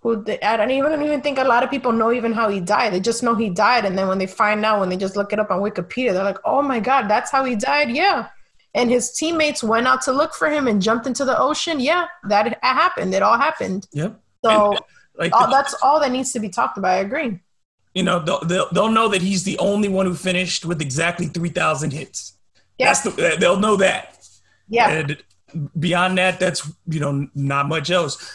[0.00, 2.32] Who they, I don't even, I don't even think a lot of people know even
[2.32, 2.92] how he died.
[2.92, 5.32] They just know he died, and then when they find out, when they just look
[5.32, 8.28] it up on Wikipedia, they're like, "Oh my God, that's how he died." Yeah.
[8.74, 11.80] And his teammates went out to look for him and jumped into the ocean.
[11.80, 13.14] Yeah, that happened.
[13.14, 13.88] It all happened.
[13.92, 14.76] yep So
[15.16, 16.92] like all, that's all that needs to be talked about.
[16.92, 17.40] I agree.
[17.94, 21.26] you know they'll, they'll, they'll know that he's the only one who finished with exactly
[21.26, 22.35] 3000 hits
[22.78, 22.86] Yeah.
[22.86, 24.18] that's the, they'll know that
[24.68, 24.90] Yeah.
[24.90, 25.22] And
[25.78, 28.32] beyond that, that's you know not much else.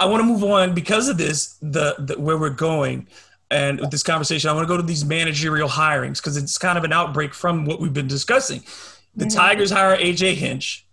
[0.00, 3.08] I want to move on because of this, the, the where we're going,
[3.50, 6.76] and with this conversation, I want to go to these managerial hirings because it's kind
[6.76, 8.62] of an outbreak from what we've been discussing.
[9.14, 9.34] The Mhm.
[9.34, 10.86] Tigers hire AJ Hinch,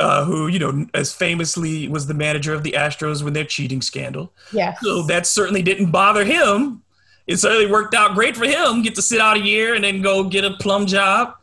[0.00, 3.82] uh, who you know as famously was the manager of the Astros when their cheating
[3.82, 4.32] scandal.
[4.52, 4.74] Yeah.
[4.80, 6.82] So that certainly didn't bother him.
[7.28, 8.82] It certainly worked out great for him.
[8.82, 11.34] Get to sit out a year and then go get a plum job.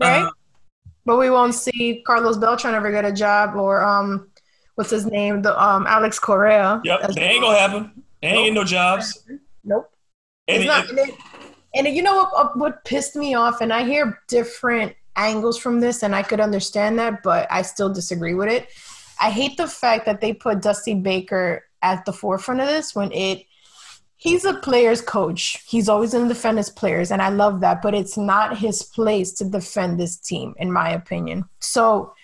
[0.00, 0.22] Right.
[0.24, 0.30] Uh,
[1.04, 4.30] But we won't see Carlos Beltran ever get a job or um,
[4.76, 5.42] what's his name?
[5.42, 6.80] The um Alex Cora.
[6.82, 8.02] Yep, they ain't gonna happen.
[8.22, 9.22] They ain't getting no jobs.
[9.64, 9.90] Nope.
[10.48, 10.86] And It's not.
[10.90, 11.14] it-
[11.76, 15.58] And, it, you know what, uh, what pissed me off, and I hear different angles
[15.58, 18.68] from this, and I could understand that, but I still disagree with it.
[19.20, 23.10] I hate the fact that they put Dusty Baker at the forefront of this when
[23.12, 23.44] it.
[24.24, 25.42] He's a player's coach.
[25.72, 27.82] He's always going to defend his players, and I love that.
[27.82, 31.44] But it's not his place to defend this team, in my opinion.
[31.60, 32.14] So,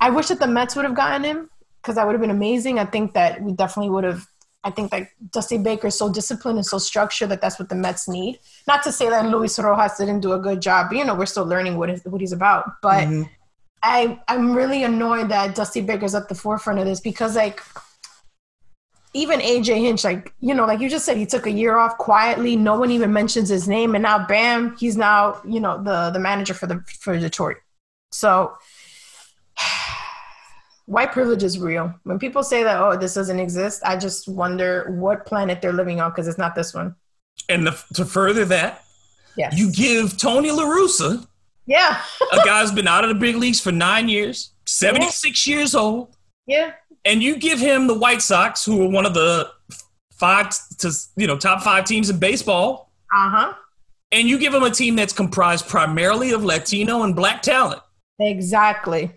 [0.00, 1.50] I wish that the Mets would have gotten him.
[1.82, 2.78] because that would have been amazing.
[2.78, 4.22] I think that we definitely would have.
[4.68, 7.74] I think that Dusty Baker is so disciplined and so structured that that's what the
[7.84, 8.38] Mets need.
[8.66, 10.86] Not to say that Luis Rojas didn't do a good job.
[10.88, 12.64] But, you know, we're still learning what, is, what he's about.
[12.80, 13.28] But Mhm.
[13.82, 17.60] I I'm really annoyed that Dusty Baker's at the forefront of this because like
[19.14, 21.96] even AJ Hinch, like you know, like you just said, he took a year off
[21.98, 22.56] quietly.
[22.56, 26.18] No one even mentions his name, and now bam, he's now you know the the
[26.18, 27.56] manager for the for Detroit.
[28.12, 28.54] So
[30.86, 31.94] white privilege is real.
[32.02, 36.00] When people say that, oh, this doesn't exist, I just wonder what planet they're living
[36.00, 36.94] on because it's not this one.
[37.48, 38.84] And the, to further that,
[39.36, 39.58] Yes.
[39.58, 41.26] you give Tony La Russa,
[41.66, 42.00] yeah.
[42.32, 46.14] a guy who's been out of the big leagues for nine years, 76 years old,
[46.46, 46.72] yeah.
[47.04, 49.50] And you give him the White Sox, who are one of the
[50.12, 53.52] five to you know top five teams in baseball, Uh huh.
[54.12, 57.80] and you give him a team that's comprised primarily of Latino and black talent.
[58.20, 59.10] Exactly.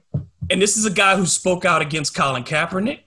[0.50, 3.00] And this is a guy who spoke out against Colin Kaepernick.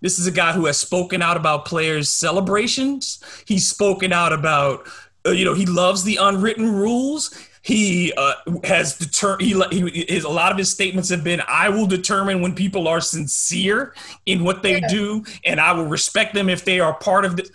[0.00, 3.22] This is a guy who has spoken out about players' celebrations.
[3.46, 4.88] He's spoken out about,
[5.26, 7.34] uh, you know, he loves the unwritten rules.
[7.66, 9.38] He uh, has deter.
[9.40, 12.86] He, he his, a lot of his statements have been, "I will determine when people
[12.86, 13.92] are sincere
[14.24, 14.86] in what they Yeah.
[14.86, 17.50] do, and I will respect them if they are part of the."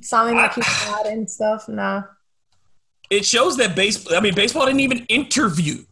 [0.00, 1.68] Sounding like he's mad and stuff.
[1.68, 2.04] Nah.
[3.10, 4.16] It shows that baseball.
[4.16, 5.84] I mean, baseball didn't even interview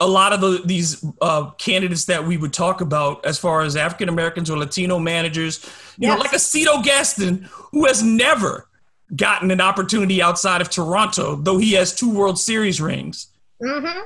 [0.00, 3.76] a lot of the, these uh, candidates that we would talk about as far as
[3.76, 5.64] African Americans or Latino managers.
[5.96, 8.66] You know, like a Cito Gaston, who has never
[9.16, 13.28] gotten an opportunity outside of Toronto, though he has two World Series rings.
[13.62, 14.00] Mm-hmm.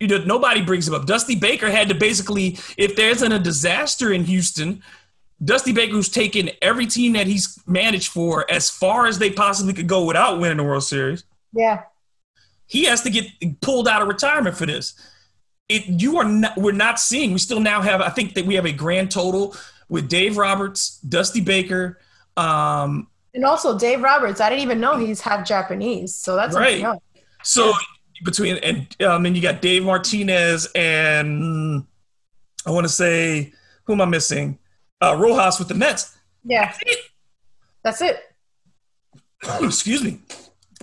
[0.00, 1.06] You know, nobody brings him up.
[1.06, 4.82] Dusty Baker had to basically, if there's an, a disaster in Houston,
[5.44, 9.72] Dusty Baker, who's taken every team that he's managed for as far as they possibly
[9.72, 11.82] could go without winning the World Series, Yeah.
[12.66, 13.26] he has to get
[13.60, 14.94] pulled out of retirement for this.
[15.68, 17.32] It you are not we're not seeing.
[17.32, 19.54] We still now have I think that we have a grand total
[19.88, 21.98] with Dave Roberts, Dusty Baker,
[22.38, 26.14] um, And also Dave Roberts, I didn't even know he's half Japanese.
[26.14, 26.84] So that's Right.
[27.42, 27.72] So
[28.24, 31.84] between and um, and you got Dave Martinez and
[32.66, 33.52] I want to say
[33.84, 34.58] who am I missing?
[35.00, 36.18] Uh, Rojas with the Mets.
[36.44, 36.74] Yeah.
[37.84, 38.20] That's it.
[39.62, 40.18] Excuse me,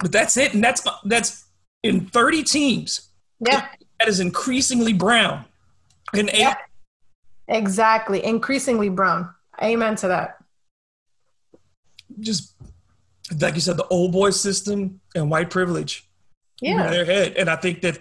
[0.02, 1.46] but that's it, and that's that's
[1.84, 3.10] in thirty teams.
[3.40, 3.68] Yeah.
[4.00, 5.46] That is increasingly brown.
[6.14, 6.56] And eight, Yeah.
[7.48, 8.24] Exactly.
[8.24, 9.30] Increasingly brown.
[9.62, 10.38] Amen to that.
[12.20, 12.54] Just
[13.40, 16.08] like you said, the old boy system and white privilege.
[16.62, 16.90] in Yeah.
[16.90, 18.00] their head, and I think that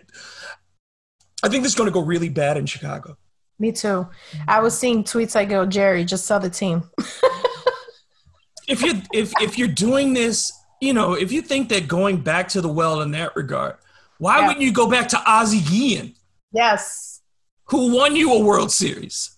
[1.43, 3.17] I think this is going to go really bad in Chicago.
[3.59, 4.07] Me too.
[4.49, 6.89] I was seeing tweets like, go, Jerry, just sell the team."
[8.69, 12.49] if you if if you're doing this, you know, if you think that going back
[12.49, 13.77] to the well in that regard,
[14.19, 14.47] why Yeah.
[14.49, 16.15] wouldn't you go back to Ozzie Guillen,
[16.53, 17.21] Yes.
[17.67, 19.37] who won you a World Series,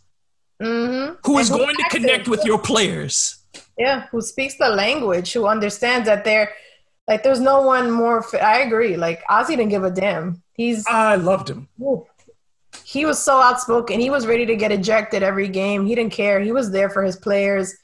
[0.62, 1.14] Mm-hmm.
[1.24, 3.35] who is going to connect with your players?
[3.78, 6.52] Yeah, who speaks the language, who understands that they're
[7.08, 8.22] like, there's no one more.
[8.22, 8.96] Fi- I agree.
[8.96, 10.42] Like Ozzie didn't give a damn.
[10.54, 11.68] He's I loved him.
[12.84, 14.00] he was so outspoken.
[14.00, 15.86] He was ready to get ejected every game.
[15.86, 16.40] He didn't care.
[16.40, 17.74] He was there for his players.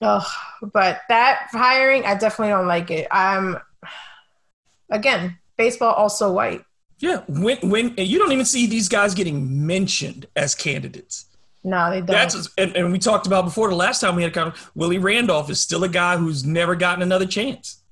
[0.00, 0.26] Oh,
[0.72, 3.08] but that hiring, I definitely don't like it.
[3.10, 3.58] I'm
[4.90, 6.62] again, baseball also white.
[6.98, 11.25] Yeah, when when you don't even see these guys getting mentioned as candidates.
[11.66, 12.06] No, they don't.
[12.06, 14.70] That's and, and we talked about before the last time we had a conversation.
[14.76, 17.82] Willie Randolph is still a guy who's never gotten another chance.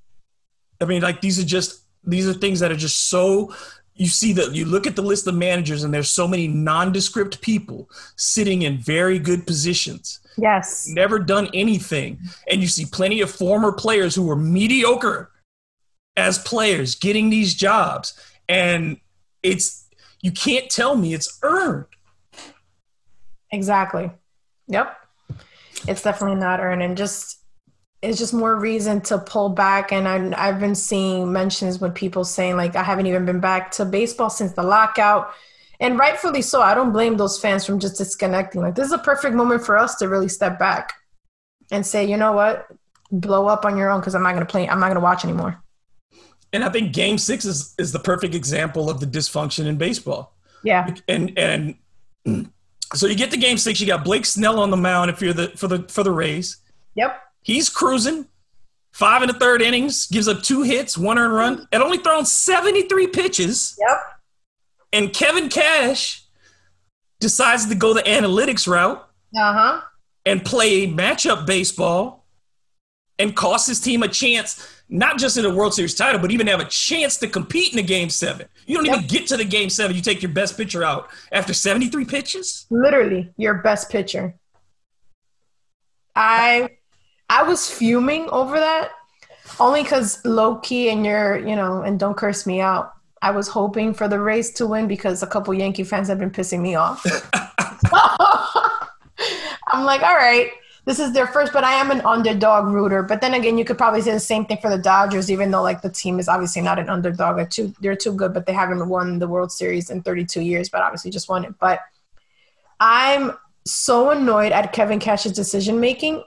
[0.79, 3.53] I mean, like these are just these are things that are just so.
[3.93, 7.41] You see that you look at the list of managers, and there's so many nondescript
[7.41, 10.87] people sitting in very good positions, yes.
[10.87, 15.31] never done anything, and you see plenty of former players who were mediocre
[16.17, 18.97] as players getting these jobs, and
[19.43, 19.85] it's
[20.21, 21.85] you can't tell me it's earned.
[23.55, 24.11] Exactly.
[24.67, 24.97] Yep.
[25.87, 27.39] It's definitely not earned, and just
[28.01, 29.91] it's just more reason to pull back.
[29.91, 33.71] And I, I've been seeing mentions with people saying like, I haven't even been back
[33.71, 35.31] to baseball since the lockout,
[35.79, 36.61] and rightfully so.
[36.61, 38.61] I don't blame those fans from just disconnecting.
[38.61, 40.93] Like this is a perfect moment for us to really step back
[41.71, 42.67] and say, you know what,
[43.11, 44.67] blow up on your own because I'm not gonna play.
[44.67, 45.63] I'm not gonna watch anymore.
[46.51, 50.35] And I think Game Six is is the perfect example of the dysfunction in baseball.
[50.63, 50.93] Yeah.
[51.07, 51.75] And and
[52.93, 55.33] so you get to Game Six, you got Blake Snell on the mound if you're
[55.33, 56.57] the for the for the Rays.
[56.95, 57.19] Yep.
[57.41, 58.25] He's cruising,
[58.93, 62.25] five and a third innings, gives up two hits, one earned run, and only thrown
[62.25, 63.77] seventy three pitches.
[63.79, 63.97] Yep.
[64.93, 66.23] And Kevin Cash
[67.19, 68.97] decides to go the analytics route
[69.35, 69.81] Uh huh.
[70.25, 72.25] and play matchup baseball
[73.19, 76.47] and cost his team a chance not just in a World Series title, but even
[76.47, 78.47] have a chance to compete in a game seven.
[78.65, 79.95] You don't even get to the game seven.
[79.95, 82.65] You take your best pitcher out after 73 pitches.
[82.69, 84.35] Literally, your best pitcher.
[86.15, 86.69] I
[87.29, 88.91] I was fuming over that
[89.59, 92.93] only because low key and you're you know and don't curse me out.
[93.21, 96.31] I was hoping for the Rays to win because a couple Yankee fans have been
[96.31, 97.03] pissing me off.
[99.71, 100.51] I'm like, all right,
[100.85, 103.03] this is their first, but I am an underdog rooter.
[103.03, 105.63] But then again, you could probably say the same thing for the Dodgers, even though
[105.63, 107.37] like the team is obviously not an underdog.
[107.37, 110.69] They're too, they're too good, but they haven't won the World Series in 32 years,
[110.69, 111.55] but obviously just won it.
[111.59, 111.81] But
[112.79, 113.33] I'm
[113.65, 116.23] so annoyed at Kevin Cash's decision making.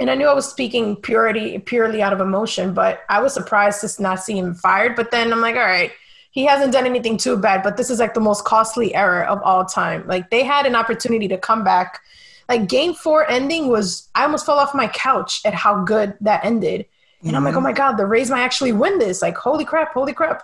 [0.00, 3.80] And I knew I was speaking purity purely out of emotion, but I was surprised
[3.80, 4.96] to not see him fired.
[4.96, 5.92] But then I'm like, all right,
[6.32, 9.40] he hasn't done anything too bad, but this is like the most costly error of
[9.42, 10.04] all time.
[10.08, 12.00] Like they had an opportunity to come back.
[12.48, 16.44] Like game four ending was I almost fell off my couch at how good that
[16.44, 16.86] ended.
[17.26, 19.22] And I'm like, oh my God, the Rays might actually win this.
[19.22, 20.42] Like, holy crap, holy crap.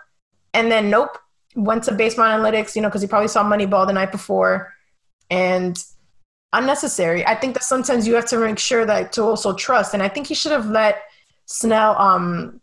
[0.54, 1.18] And then nope,
[1.54, 4.72] went to baseball analytics, you know, because he probably saw Moneyball the night before.
[5.28, 5.76] And
[6.52, 7.26] unnecessary.
[7.26, 9.94] I think that sometimes you have to make sure that to also trust.
[9.94, 11.02] And I think he should have let
[11.46, 12.60] Snell um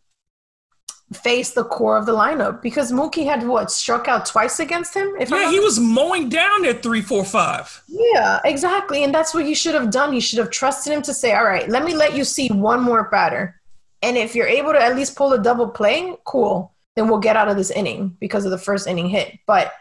[1.14, 5.10] face the core of the lineup because Mookie had what struck out twice against him.
[5.20, 7.82] If Yeah, he was mowing down at three, four, five.
[7.88, 9.04] yeah, exactly.
[9.04, 10.14] And that's what you should have done.
[10.14, 12.82] You should have trusted him to say, all right, let me let you see one
[12.82, 13.60] more batter.
[14.02, 16.74] And if you're able to at least pull a double play, cool.
[16.96, 19.40] Then we'll get out of this inning because of the first inning hit.
[19.46, 19.72] But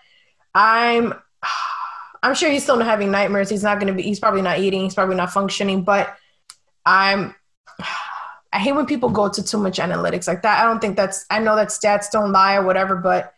[0.55, 1.13] I'm
[2.23, 3.51] I'm sure he's still having nightmares.
[3.51, 6.17] He's not gonna be he's probably not eating, he's probably not functioning, but
[6.85, 7.35] I'm
[8.57, 10.63] I hate when people go to too much analytics like that.
[10.63, 13.35] I don't think that's I know that stats don't lie or whatever, but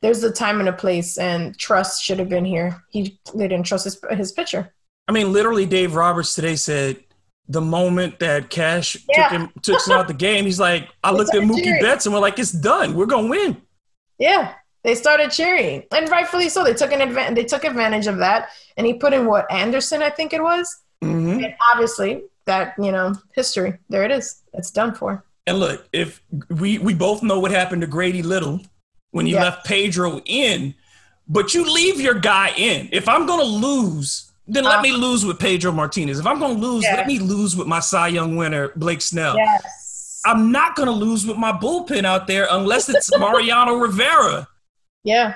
[0.00, 2.80] there's a time and a place, and trust should have been here.
[2.90, 4.72] He they didn't trust his his pitcher.
[5.08, 7.02] I mean, literally, Dave Roberts today said
[7.48, 9.28] the moment that Cash Yeah.
[9.28, 11.82] took him took him out the game, he's like, I looked at Mookie cheering.
[11.82, 12.94] Betts and we're like, it's done.
[12.94, 13.60] We're gonna win.
[14.18, 14.52] Yeah,
[14.84, 16.62] they started cheering, and rightfully so.
[16.62, 20.00] They took an advan- they took advantage of that, and he put in what Anderson,
[20.00, 23.78] I think it was, hmm and obviously that you know history.
[23.88, 24.42] There it is.
[24.52, 25.24] It's done for.
[25.46, 28.60] And look, if we we both know what happened to Grady Little
[29.10, 29.44] when you Yeah.
[29.44, 30.74] left Pedro in,
[31.28, 32.88] but you leave your guy in.
[32.92, 34.98] If I'm gonna lose, then let me uh-huh.
[34.98, 36.18] lose with Pedro Martinez.
[36.18, 36.96] If I'm gonna lose, Yeah.
[36.96, 39.36] let me lose with my Cy Young winner Blake Snell.
[39.36, 40.20] Yes.
[40.26, 44.48] I'm not gonna lose with my bullpen out there unless it's Mariano Rivera.
[45.06, 45.34] Yeah.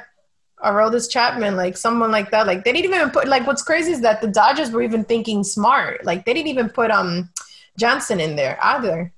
[0.64, 2.46] Aroldis Chapman, like someone like that.
[2.46, 5.44] Like they didn't even put like what's crazy is that the Dodgers were even thinking
[5.44, 6.04] smart.
[6.04, 7.30] Like they didn't even put um
[7.78, 9.12] Johnson in there either.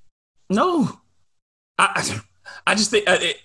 [0.48, 1.00] No,
[1.79, 2.20] I,
[2.66, 3.37] I just think uh, it,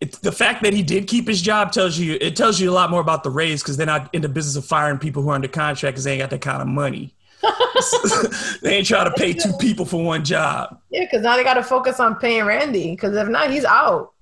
[0.00, 2.72] it, the fact that he did keep his job tells you it tells you a
[2.72, 5.28] lot more about the Rays because they're not in the business of firing people who
[5.28, 7.14] are under contract because they ain't got that kind of money.
[8.62, 10.80] they ain't trying to pay two people for one job.
[10.90, 12.92] Yeah, because now they got to focus on paying Randy.
[12.92, 14.12] Because if not, he's out.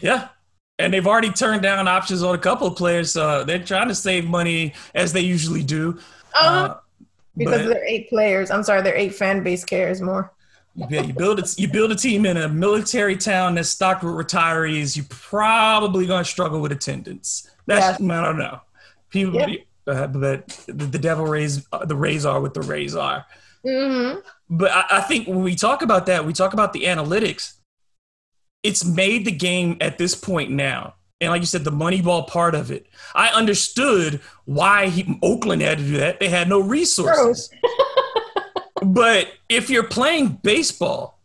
[0.00, 0.28] Yeah.
[0.80, 3.12] And they've already turned down options on a couple of players.
[3.12, 5.98] So they're trying to save money as they usually do.
[6.34, 6.48] Uh-huh.
[6.48, 6.76] Uh,
[7.36, 8.50] because they're eight players.
[8.50, 10.32] I'm sorry, their eight fan base cares more.
[10.88, 11.58] Yeah, you build it.
[11.58, 14.96] You build a team in a military town that's stocked with retirees.
[14.96, 17.50] You're probably gonna struggle with attendance.
[17.66, 18.60] That's I don't know.
[19.10, 19.56] People, Yeah.
[19.86, 23.26] uh, but the, the devil rays uh, the Rays are what the Rays are.
[23.64, 24.20] Mm-hmm.
[24.48, 27.54] But I, I think when we talk about that, we talk about the analytics.
[28.62, 32.24] It's made the game at this point now, and like you said, the money ball
[32.24, 32.86] part of it.
[33.14, 36.20] I understood why he, Oakland had to do that.
[36.20, 37.50] They had no resources.
[38.82, 41.18] but if you're playing baseball,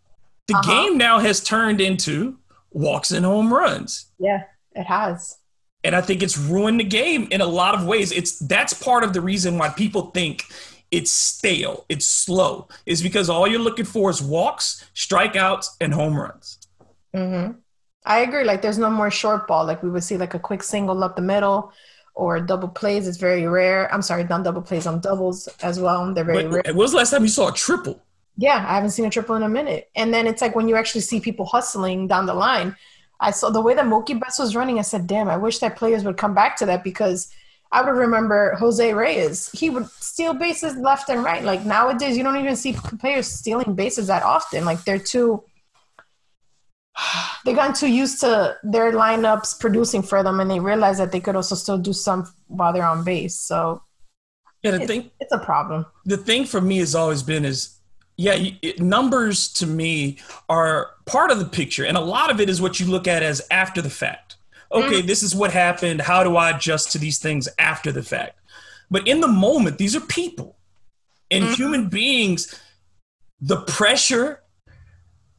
[0.48, 0.72] the Uh-huh.
[0.88, 2.38] game now has turned into
[2.72, 4.06] walks and home runs.
[4.20, 4.44] Yeah,
[4.74, 5.38] it has.
[5.84, 8.12] And I think it's ruined the game in a lot of ways.
[8.12, 10.46] It's that's part of the reason why people think
[10.92, 16.18] it's stale, it's slow, is because all you're looking for is walks, strikeouts, and home
[16.20, 16.58] runs.
[17.16, 17.52] Hmm
[18.08, 18.44] I agree.
[18.44, 19.66] Like, there's no more short ball.
[19.66, 21.74] Like, we would see like a quick single up the middle
[22.14, 23.08] or double plays.
[23.08, 23.92] It's very rare.
[23.92, 26.14] I'm sorry, not double plays on doubles as well.
[26.14, 26.62] They're very rare.
[26.66, 28.00] When was the last time you saw a triple?
[28.38, 29.90] Yeah, I haven't seen a triple in a minute.
[29.96, 32.76] And then it's like when you actually see people hustling down the line.
[33.20, 34.78] I saw the way that Mookie Betts was running.
[34.78, 37.32] I said, "Damn, I wish that players would come back to that because
[37.72, 39.50] I would remember Jose Reyes.
[39.54, 41.44] He would steal bases left and right.
[41.44, 44.66] Like nowadays, you don't even see players stealing bases that often.
[44.66, 45.44] Like they're too."
[47.46, 51.20] They got too used to their lineups producing for them, and they realized that they
[51.20, 53.36] could also still do some while they're on base.
[53.36, 53.84] So
[54.64, 55.86] Yeah, the it's, thing it's a problem.
[56.06, 57.78] the thing for me has always been is
[58.18, 60.18] yeah it, numbers to me
[60.48, 63.22] are part of the picture and a lot of it is what you look at
[63.22, 64.38] as after the fact.
[64.72, 65.08] Okay mm-hmm.
[65.08, 66.02] this is what happened.
[66.02, 68.40] How do i adjust to these things after the fact?
[68.90, 70.58] But in the moment these are people.
[71.30, 71.54] And mm-hmm.
[71.54, 72.60] human beings
[73.42, 74.42] the pressure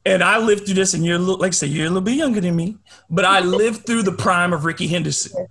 [0.07, 2.01] and I lived through this, and you're a little- like I say, you're a little
[2.01, 2.77] bit younger than me,
[3.11, 5.47] but I lived through the prime of Rickey Henderson,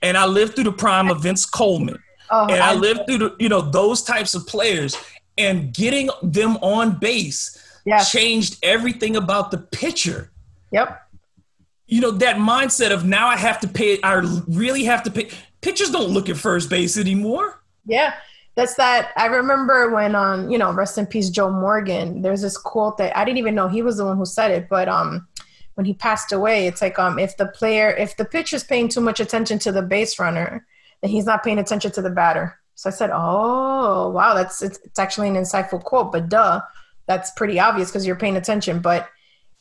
[0.00, 1.98] and I lived through the prime of Vince Coleman,
[2.30, 4.96] Oh, and I lived through the, you know those types of players,
[5.36, 8.02] and getting them on base Yeah.
[8.04, 10.30] changed everything about the pitcher.
[10.72, 11.02] Yep.
[11.86, 13.98] You know that mindset of now I have to pay.
[14.02, 14.14] I
[14.46, 15.30] really have to pay.
[15.62, 17.62] Pitchers don't look at first base anymore.
[17.86, 18.12] Yeah.
[18.58, 19.12] That's that.
[19.16, 22.22] I remember when, um, you know, rest in peace, Joe Morgan.
[22.22, 24.68] There's this quote that I didn't even know he was the one who said it,
[24.68, 25.28] but um,
[25.74, 29.00] when he passed away, it's like um, if the player, if the pitcher's paying too
[29.00, 30.66] much attention to the base runner,
[31.02, 32.58] then he's not paying attention to the batter.
[32.74, 36.60] So I said, oh, wow, that's it's, it's actually an insightful quote, but duh,
[37.06, 38.80] that's pretty obvious because you're paying attention.
[38.80, 39.08] But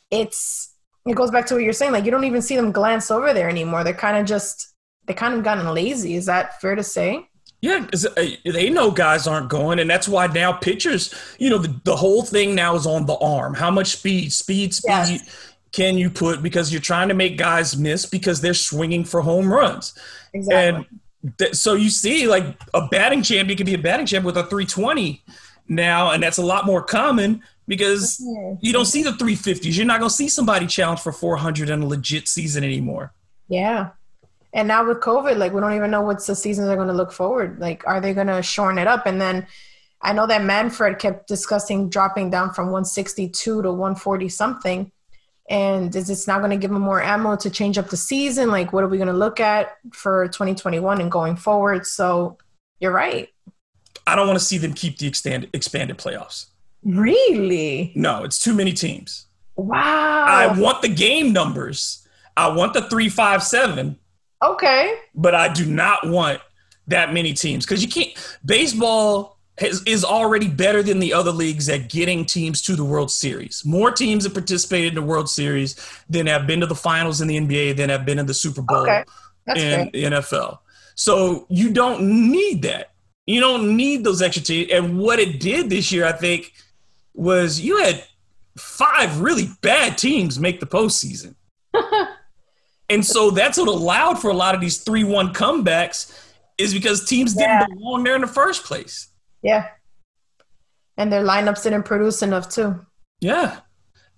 [0.10, 0.74] it's
[1.06, 1.92] it goes back to what you're saying.
[1.92, 3.84] Like you don't even see them glance over there anymore.
[3.84, 4.74] They're kind of just
[5.06, 6.16] they kind of gotten lazy.
[6.16, 7.30] Is that fair to say?
[7.62, 11.58] Yeah, 'cause, uh, they know guys aren't going, and that's why now pitchers, you know,
[11.58, 13.56] the, the whole thing now is on the arm.
[13.56, 15.22] How much speed, speed, speed Yes.
[15.72, 16.44] can you put?
[16.44, 19.94] Because you're trying to make guys miss because they're swinging for home runs.
[20.36, 20.86] Exactly.
[21.26, 22.46] And th- so you see, like
[22.76, 25.24] a batting champion can be a batting champ with a 320
[25.68, 28.60] now, and that's a lot more common because Mhm.
[28.62, 29.76] you don't see the 350s.
[29.76, 33.14] You're not going to see somebody challenge for 400 in a legit season anymore.
[33.50, 33.90] Yeah.
[34.54, 36.94] And now with COVID, like we don't even know what's the seasons are going to
[36.94, 37.60] look forward.
[37.60, 39.06] Like, are they going to shorten it up?
[39.06, 39.48] And then
[40.02, 44.92] I know that Manfred kept discussing dropping down from 162 to 140 something.
[45.50, 48.52] And is this now going to give them more ammo to change up the season?
[48.52, 51.86] Like, what are we going to look at for 2021 and going forward?
[51.86, 52.38] So
[52.80, 53.30] you're right.
[54.06, 56.48] I don't want to see them keep the expanded expanded playoffs.
[56.84, 57.92] Really?
[57.96, 59.26] No, it's too many teams.
[59.56, 60.26] Wow.
[60.28, 62.08] I want the game numbers.
[62.36, 63.98] I want the three, five, seven,
[64.42, 64.96] okay.
[65.16, 66.42] but I do not want
[66.88, 68.14] that many teams because you can't.
[68.46, 73.12] Baseball has, is already better than the other leagues at getting teams to the World
[73.12, 73.64] Series.
[73.66, 75.76] More teams have participated in the World Series
[76.10, 78.62] than have been to the finals in the NBA than have been in the Super
[78.62, 79.04] Bowl Okay.
[79.50, 80.12] In fair.
[80.12, 80.60] NFL.
[80.96, 82.92] So you don't need that.
[83.26, 84.72] You don't need those extra teams.
[84.72, 86.54] And what it did this year, I think,
[87.14, 88.04] was you had
[88.58, 91.36] five really bad teams make the postseason.
[92.90, 96.12] and so that's what allowed for a lot of these 3 1 comebacks,
[96.58, 97.60] is because teams Yeah.
[97.66, 99.08] didn't belong there in the first place.
[99.42, 99.68] Yeah.
[100.98, 102.86] And their lineups didn't produce enough, too.
[103.20, 103.60] Yeah.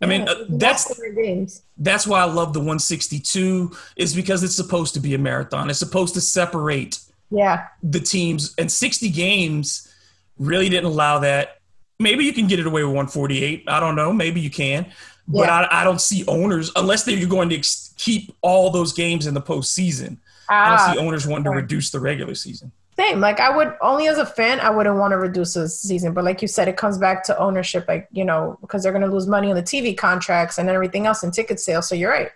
[0.02, 1.64] I mean, uh, that's lost their games.
[1.78, 5.70] that's why I love the 162 is because it's supposed to be a marathon.
[5.70, 7.00] It's supposed to separate
[7.30, 7.66] Yeah.
[7.84, 9.90] the teams and 60 games
[10.38, 11.58] really didn't allow that.
[12.00, 13.66] Maybe you can get it away with 148.
[13.68, 14.14] I don't know.
[14.14, 14.86] Maybe you can.
[15.30, 15.60] But Yeah.
[15.72, 19.34] I, I don't see owners, unless they're going to ex- keep all those games in
[19.36, 20.18] the postseason.
[20.50, 22.72] I Ah, don't see owners wanting to reduce the regular season.
[22.98, 23.20] same.
[23.22, 26.14] Like I would only as a fan, I wouldn't want to reduce the season.
[26.14, 27.86] But like you said, it comes back to ownership.
[27.88, 31.06] Like you know, because they're going to lose money on the TV contracts and everything
[31.06, 31.88] else and ticket sales.
[31.88, 32.32] So you're right.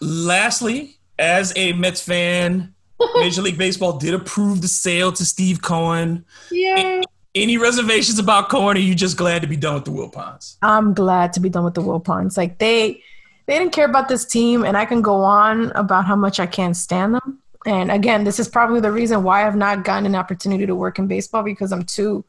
[0.00, 2.74] Lastly, as a Mets fan,
[3.16, 6.24] Major League Baseball did approve the sale to Steve Cohen.
[6.50, 7.02] Yay!
[7.34, 8.76] Any reservations about Cohen?
[8.76, 10.56] Are you just glad to be done with the Wilpons?
[10.60, 12.36] I'm glad to be done with the Wilpons.
[12.36, 13.02] Like they,
[13.46, 16.46] they didn't care about this team, and I can go on about how much I
[16.46, 17.38] can't stand them.
[17.64, 20.98] And again, this is probably the reason why I've not gotten an opportunity to work
[20.98, 22.22] in baseball because I'm too,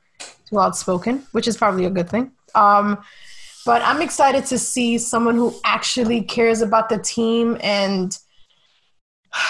[0.49, 2.31] too outspoken, which is probably a good thing.
[2.55, 3.03] Um,
[3.65, 8.17] but I'm excited to see someone who actually cares about the team and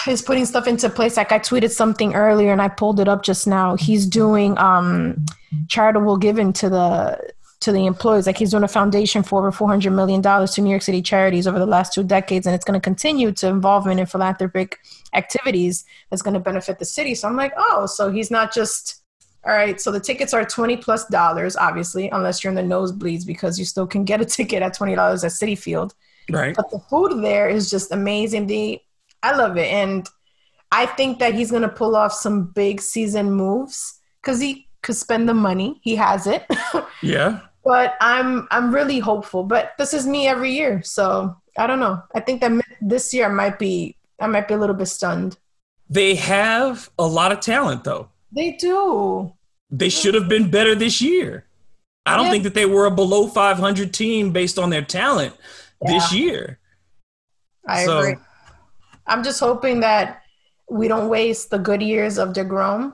[0.08, 1.18] is putting stuff into place.
[1.18, 3.76] Like I tweeted something earlier and I pulled it up just now.
[3.76, 5.26] He's doing um,
[5.68, 8.28] charitable giving to the to the employees.
[8.28, 11.02] Like he's doing a foundation for over four hundred million dollars to New York City
[11.02, 14.80] charities over the last two decades, and it's going to continue to involvement in philanthropic
[15.14, 17.16] activities that's going to benefit the city.
[17.16, 19.02] So I'm like, oh, so he's not just
[19.46, 19.80] all right.
[19.80, 23.66] So the tickets are twenty plus dollars, obviously, unless you're in the nosebleeds, because you
[23.66, 25.94] still can get a ticket at twenty dollars at Citi Field
[26.30, 26.56] Right.
[26.56, 28.48] but the food there is just amazing.
[28.48, 28.80] The
[29.24, 30.08] I love it, and
[30.72, 35.28] I think that he's gonna pull off some big season moves because he could spend
[35.30, 35.80] the money.
[35.82, 36.46] He has it,
[37.02, 37.40] Yeah.
[37.64, 39.44] but I'm I'm really hopeful.
[39.44, 42.04] But this is me every year, so I don't know.
[42.14, 42.52] I think that
[42.82, 45.38] this year I might be I might be a little bit stunned.
[45.90, 48.10] They have a lot of talent, though.
[48.36, 49.32] They do.
[49.70, 51.46] They should have been better this year.
[52.06, 52.32] I don't Yeah.
[52.32, 55.36] think that they were a below 500 team based on their talent
[55.82, 56.60] this year.
[57.68, 58.16] I So- agree.
[59.08, 60.22] I'm just hoping that
[60.70, 62.94] we don't waste the good years of DeGrom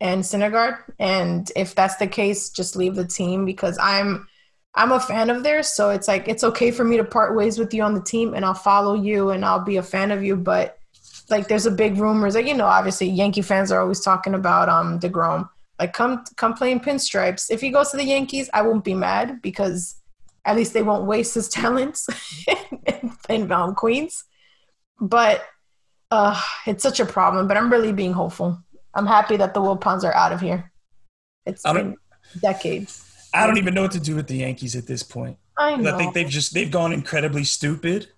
[0.00, 0.78] and Syndergaard.
[0.98, 4.28] And if that's the case, just leave the team because I'm
[4.74, 5.68] I'm a fan of theirs.
[5.68, 8.34] So it's like it's okay for me to part ways with you on the team
[8.34, 10.36] and I'll follow you and I'll be a fan of you.
[10.36, 10.78] But
[11.30, 14.68] like there's a big rumors that you know, obviously Yankee fans are always talking about
[14.68, 15.48] um DeGrom.
[15.78, 17.50] Like come come play in pinstripes.
[17.50, 19.96] If he goes to the Yankees, I won't be mad because
[20.44, 22.08] At least they won't waste his talents
[22.86, 24.24] in, in um, Queens.
[25.02, 25.44] But
[26.10, 27.48] uh, it's such a problem.
[27.48, 28.58] But I'm really being hopeful.
[28.94, 30.72] I'm happy that the Wilpons are out of here.
[31.44, 31.96] It's been
[32.40, 33.04] decades.
[33.34, 35.38] I don't even know what to do with the Yankees at this point.
[35.58, 35.94] I know.
[35.94, 38.08] I think they've just they've gone incredibly stupid.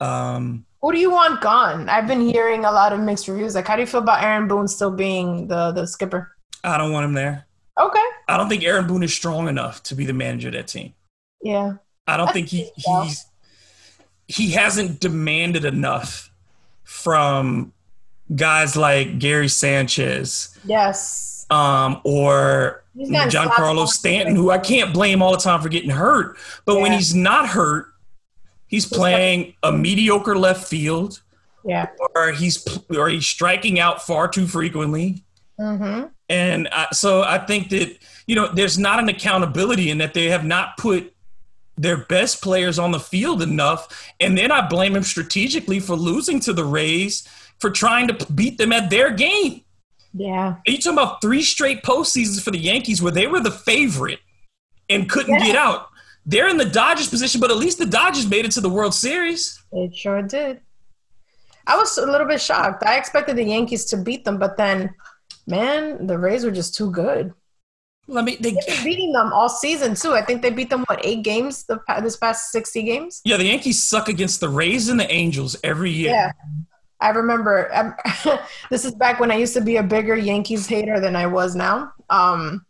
[0.00, 1.88] Um, Who do you want gone?
[1.88, 3.54] I've been hearing a lot of mixed reviews.
[3.54, 6.36] Like, how do you feel about Aaron Boone still being the the skipper?
[6.62, 7.46] I don't want him there.
[7.80, 8.04] Okay.
[8.28, 10.94] I don't think Aaron Boone is strong enough to be the manager of that team.
[11.42, 11.74] Yeah.
[12.06, 13.02] I don't I think he so.
[13.02, 13.24] he's
[14.26, 16.30] he hasn't demanded enough
[16.84, 17.72] from
[18.34, 21.46] guys like Gary Sanchez Yes.
[21.50, 26.36] um, or Giancarlo Stanton, who I can't blame all the time for getting hurt.
[26.64, 27.86] But when he's not hurt,
[28.66, 31.20] he's playing a mediocre left field,
[31.64, 31.88] Yeah.
[32.14, 35.24] or he's or he's striking out far too frequently.
[35.58, 36.06] Mm-hmm.
[36.28, 40.26] And I, so I think that, you know, there's not an accountability in that they
[40.30, 41.13] have not put
[41.76, 44.12] their best players on the field enough.
[44.20, 48.58] And then I blame him strategically for losing to the Rays for trying to beat
[48.58, 49.62] them at their game.
[50.12, 50.54] Yeah.
[50.54, 54.20] Are you talking about three straight postseasons for the Yankees where they were the favorite
[54.88, 55.46] and couldn't Yeah.
[55.46, 55.88] get out?
[56.26, 58.94] They're in the Dodgers position, but at least the Dodgers made it to the World
[58.94, 59.60] Series.
[59.72, 60.60] It sure did.
[61.66, 62.84] I was a little bit shocked.
[62.84, 64.94] I expected the Yankees to beat them, but then,
[65.46, 67.32] man, the Rays were just too good.
[68.14, 70.12] I mean, they, They've been beating them all season too.
[70.12, 73.22] I think they beat them what eight games the this past sixty games.
[73.24, 76.10] yeah, the Yankees suck against the Rays and the Angels every year.
[76.10, 76.32] Yeah.
[77.00, 77.94] I remember um,
[78.70, 81.54] this is back when I used to be a bigger Yankees hater than I was
[81.54, 81.92] now.
[82.08, 82.64] Um,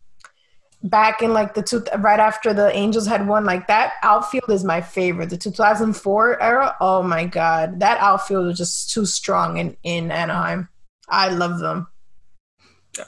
[0.84, 4.64] back in like the two, right after the Angels had won, like that outfield is
[4.64, 5.30] my favorite.
[5.30, 6.76] The 2004 era.
[6.80, 7.80] Oh my God.
[7.80, 10.68] That outfield was just too strong in, in Anaheim.
[11.08, 11.86] I love them.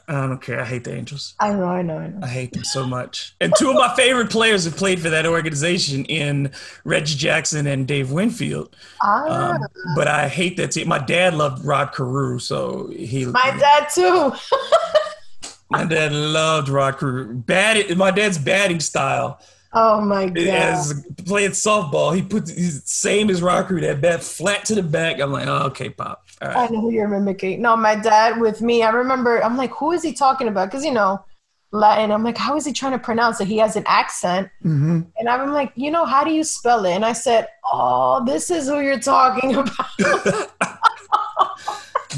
[0.08, 0.60] I don't care.
[0.60, 1.34] I hate the Angels.
[1.40, 2.18] I know, I know, I know.
[2.22, 3.34] I hate them so much.
[3.40, 6.50] And two of my favorite players have played for that organization in
[6.84, 8.74] Reggie Jackson and Dave Winfield.
[9.02, 9.58] Ah, Um,
[9.94, 10.88] but I hate that team.
[10.88, 13.26] My dad loved Rod Carew, so he.
[13.26, 14.32] my dad too.
[15.70, 17.34] my dad loved Rod Carew.
[17.34, 17.96] Bad.
[17.96, 19.40] My dad's batting style
[19.72, 20.38] Oh my God.
[20.46, 22.14] as playing softball.
[22.16, 23.82] He put he's same as Rod Carew.
[23.82, 25.20] That bat flat to the back.
[25.20, 26.25] I'm like, oh, okay, pop.
[26.42, 27.62] All I know who you're mimicking.
[27.62, 28.82] No, my dad with me.
[28.82, 29.42] I remember.
[29.42, 30.66] I'm like, who is he talking about?
[30.70, 31.24] Because you know,
[31.72, 32.12] Latin.
[32.12, 33.48] I'm like, how is he trying to pronounce it?
[33.48, 36.92] He has an accent, hmm and I'm like, you know, how do you spell it?
[36.92, 39.86] And I said, oh, this is who you're talking about.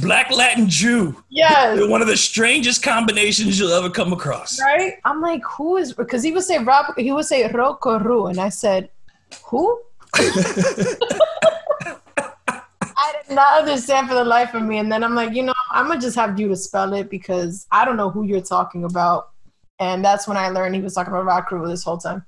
[0.00, 1.14] Black Latin Jew.
[1.28, 4.60] yes, One of the strangest combinations you'll ever come across.
[4.60, 4.94] right.
[5.04, 5.92] I'm like, who is?
[5.92, 6.86] Because he would say Rob.
[6.96, 8.90] He would say Rokoru, and I said,
[9.44, 9.80] who?
[12.98, 14.78] I did not understand for the life of me.
[14.78, 17.66] And then I'm like, you know, I'm gonna just have you to spell it because
[17.70, 19.28] I don't know who you're talking about.
[19.78, 22.26] And that's when I learned he was talking about Rod Carew this whole time.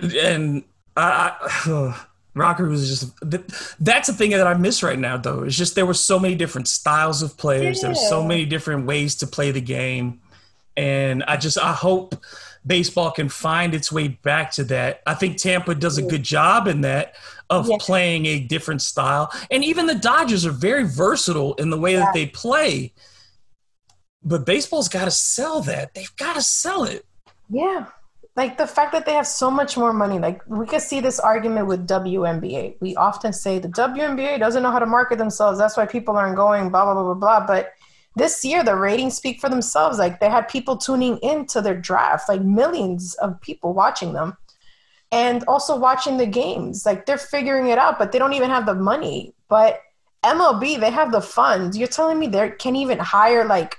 [0.00, 0.64] and
[0.96, 3.14] I, I Rocker was just
[3.82, 5.44] that's the thing that I miss right now though.
[5.44, 7.80] It's just there were so many different styles of players.
[7.80, 10.20] There were so many different ways to play the game.
[10.76, 12.14] And I just I hope
[12.66, 15.02] baseball can find its way back to that.
[15.06, 17.14] I think Tampa does a good job in that
[17.48, 17.76] of Yeah.
[17.78, 19.30] playing a different style.
[19.50, 22.92] And even the Dodgers are very versatile in the way that they play.
[24.24, 25.94] But baseball's got to sell that.
[25.94, 27.06] They've got to sell it.
[27.48, 27.86] Yeah.
[28.34, 30.18] Like the fact that they have so much more money.
[30.18, 32.76] Like we could see this argument with WNBA.
[32.80, 35.58] We often say the WNBA doesn't know how to market themselves.
[35.58, 37.46] That's why people aren't going, blah, blah, blah, blah, blah.
[37.46, 37.72] But
[38.16, 39.98] this year, the ratings speak for themselves.
[39.98, 44.36] Like they had people tuning into their draft, like millions of people watching them.
[45.12, 46.84] And also watching the games.
[46.84, 49.34] Like they're figuring it out, but they don't even have the money.
[49.48, 49.80] But
[50.24, 51.78] MLB, they have the funds.
[51.78, 53.76] You're telling me they can even hire like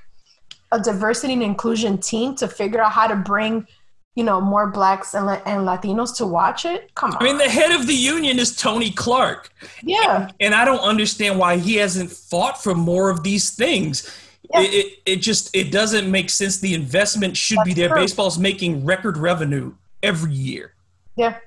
[0.71, 3.67] a diversity and inclusion team to figure out how to bring
[4.15, 7.47] you know more blacks and, and latinos to watch it come on I mean, the
[7.47, 9.53] head of the union is Tony Clark.
[9.83, 14.11] yeah and I don't understand why he hasn't fought for more of these things.
[14.53, 14.61] Yeah.
[14.61, 16.59] It, it, it just it doesn't make sense.
[16.59, 17.89] The investment should be there.
[17.89, 17.97] true.
[17.97, 20.73] Baseball's making record revenue every year.
[21.17, 21.37] yeah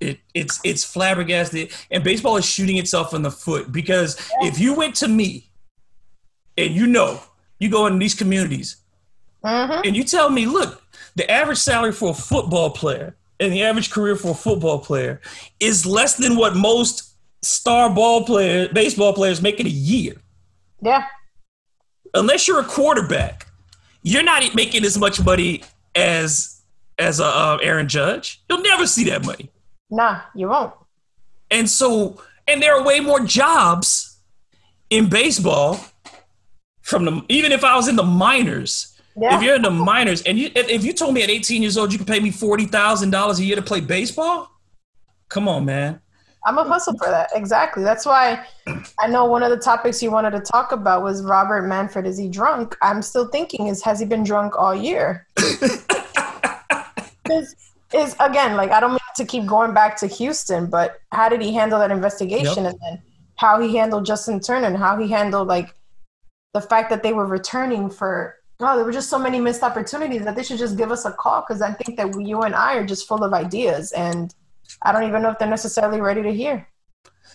[0.00, 4.74] It, it's it's flabbergasted, and baseball is shooting itself in the foot because if you
[4.74, 5.48] went to me,
[6.58, 7.20] and you know,
[7.58, 8.76] you go in these communities,
[9.42, 10.82] hmm and you tell me, look,
[11.16, 15.20] the average salary for a football player and the average career for a football player
[15.60, 20.14] is less than what most star ball player, baseball players make in a year.
[20.82, 21.04] yeah
[22.14, 23.46] Unless you're a quarterback,
[24.02, 25.62] you're not making as much money
[25.94, 26.62] as
[26.98, 28.42] as a uh, Aaron Judge.
[28.48, 29.50] You'll never see that money.
[29.90, 30.72] nah you won't
[31.50, 34.18] And so, and there are way more jobs
[34.90, 35.80] in baseball
[36.82, 39.36] from the even if I was in the minors, Yeah.
[39.36, 41.76] If you're in the minors, and you, if if you told me at 18 years
[41.78, 44.50] old you could pay me forty thousand dollars a year to play baseball,
[45.28, 46.00] come on, man.
[46.46, 47.30] I'm a hustle for that.
[47.34, 47.82] Exactly.
[47.82, 48.44] That's why
[49.00, 52.06] I know one of the topics you wanted to talk about was Robert Manfred.
[52.06, 52.76] Is he drunk?
[52.82, 55.26] I'm still thinking is has he been drunk all year?
[57.30, 57.56] is,
[57.94, 61.40] is again like I don't mean to keep going back to Houston, but how did
[61.40, 62.72] he handle that investigation Yep.
[62.72, 63.02] and then
[63.36, 65.74] how he handled Justin Turner and how he handled like
[66.52, 70.24] the fact that they were returning for oh there were just so many missed opportunities
[70.24, 72.74] that they should just give us a call because I think that you and I
[72.74, 74.32] are just full of ideas and
[74.82, 76.68] I don't even know if they're necessarily ready to hear.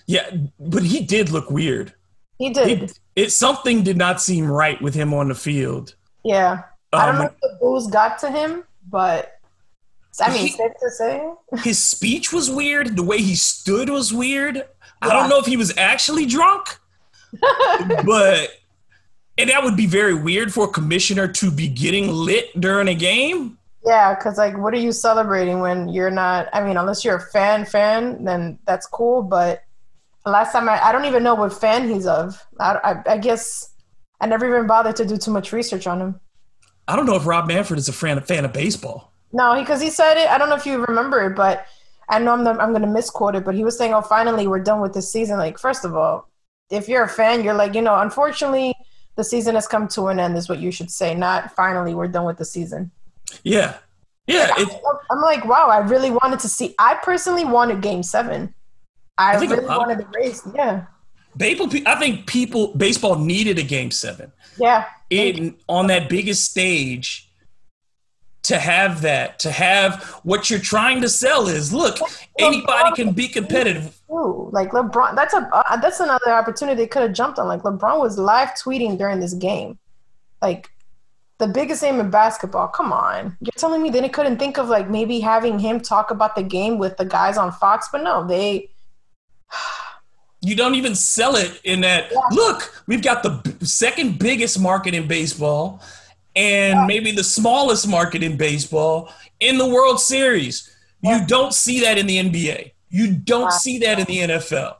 [0.06, 0.30] Yeah,
[0.60, 1.94] but he did look weird.
[2.38, 2.84] He did.
[2.84, 5.96] It, it something did not seem right with him on the field.
[6.24, 6.64] Yeah.
[6.94, 9.34] I don't Um, know if the booze got to him, but
[10.22, 11.22] I mean, He- safe to say.
[11.64, 12.96] his speech was weird.
[12.96, 14.66] The way he stood was weird.
[15.02, 16.78] I don't know if he was actually drunk,
[18.06, 18.50] but
[19.38, 22.96] and that would be very weird for a commissioner to be getting lit during a
[22.96, 23.58] game.
[23.86, 26.49] Yeah, because like, what are you celebrating when you're not?
[26.53, 29.23] I mean, unless you're a fan, fan, then that's cool.
[29.23, 29.63] But
[30.25, 32.45] last time I, I don't even know what fan he's of.
[32.59, 33.73] I, I, I guess
[34.19, 36.19] I never even bothered to do too much research on him.
[36.88, 39.13] I don't know if Rob Manfred is a fan, fan of baseball.
[39.32, 40.27] No, because he, said it.
[40.27, 41.65] I don't know if you remember it, but
[42.09, 43.45] I know I'm, I'm going to misquote it.
[43.45, 46.27] But he was saying, "Oh, finally, we're done with this season." Like, first of all,
[46.71, 48.73] if you're a fan, you're like, you know, unfortunately,
[49.15, 50.36] the season has come to an end.
[50.36, 52.91] Is what you should say, not finally, we're done with the season.
[53.43, 53.77] Yeah,
[54.27, 54.51] yeah.
[54.57, 54.69] It,
[55.11, 56.75] I'm like, wow, I really wanted to see.
[56.80, 58.53] I personally wanted Game Seven.
[59.17, 60.47] I, I really wanted the race.
[60.55, 60.86] Yeah,
[61.36, 61.69] baseball.
[61.86, 64.32] I think people baseball needed a game seven.
[64.57, 67.30] yeah, in on that biggest stage
[68.43, 71.97] to have that to have what you're trying to sell is look
[72.39, 75.15] anybody can be competitive Ooh, like LeBron.
[75.15, 77.47] That's a uh, that's another opportunity they could have jumped on.
[77.47, 79.77] Like LeBron was live tweeting during this game,
[80.41, 80.69] like
[81.40, 82.68] the biggest name in basketball.
[82.68, 86.36] Come on, you're telling me they couldn't think of like maybe having him talk about
[86.36, 88.70] the game with the guys on Fox, but no, they
[90.42, 94.94] you don't even sell it in that look we've got the b- second biggest market
[94.94, 95.82] in baseball
[96.36, 100.74] and maybe the smallest market in baseball in the world series.
[101.02, 104.76] You don't see that in the nba you don't see that in the nfl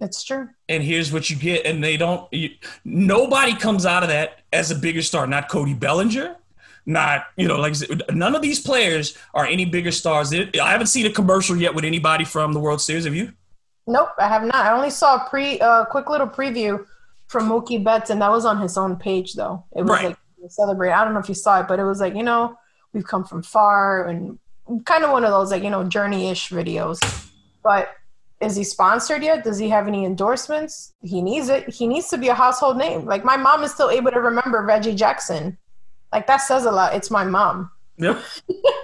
[0.00, 0.48] it's true.
[0.68, 2.50] and here's what you get and they don't you,
[2.84, 6.36] nobody comes out of that as a bigger star not cody bellinger
[6.86, 7.74] not you know like
[8.10, 11.84] none of these players are any bigger stars i haven't seen a commercial yet with
[11.84, 13.32] anybody from the world series have you
[13.86, 14.54] Nope, I have not.
[14.54, 16.86] I only saw a pre, uh, quick little preview
[17.26, 19.62] from Mookie Betts, and that was on his own page, though.
[19.76, 20.04] It was Right.
[20.06, 20.16] like
[20.48, 20.90] celebrate.
[20.92, 22.56] I don't know if you saw it, but it was like you know
[22.94, 24.38] we've come from far, and
[24.86, 26.98] kind of one of those like you know journey-ish videos.
[27.62, 27.90] But
[28.44, 29.44] is he sponsored yet?
[29.44, 30.92] Does he have any endorsements?
[31.02, 31.68] He needs it.
[31.68, 33.04] He needs to be a household name.
[33.04, 35.58] Like my mom is still able to remember Reggie Jackson.
[36.12, 36.94] Like that says a lot.
[36.94, 37.70] It's my mom.
[37.98, 38.22] Yep.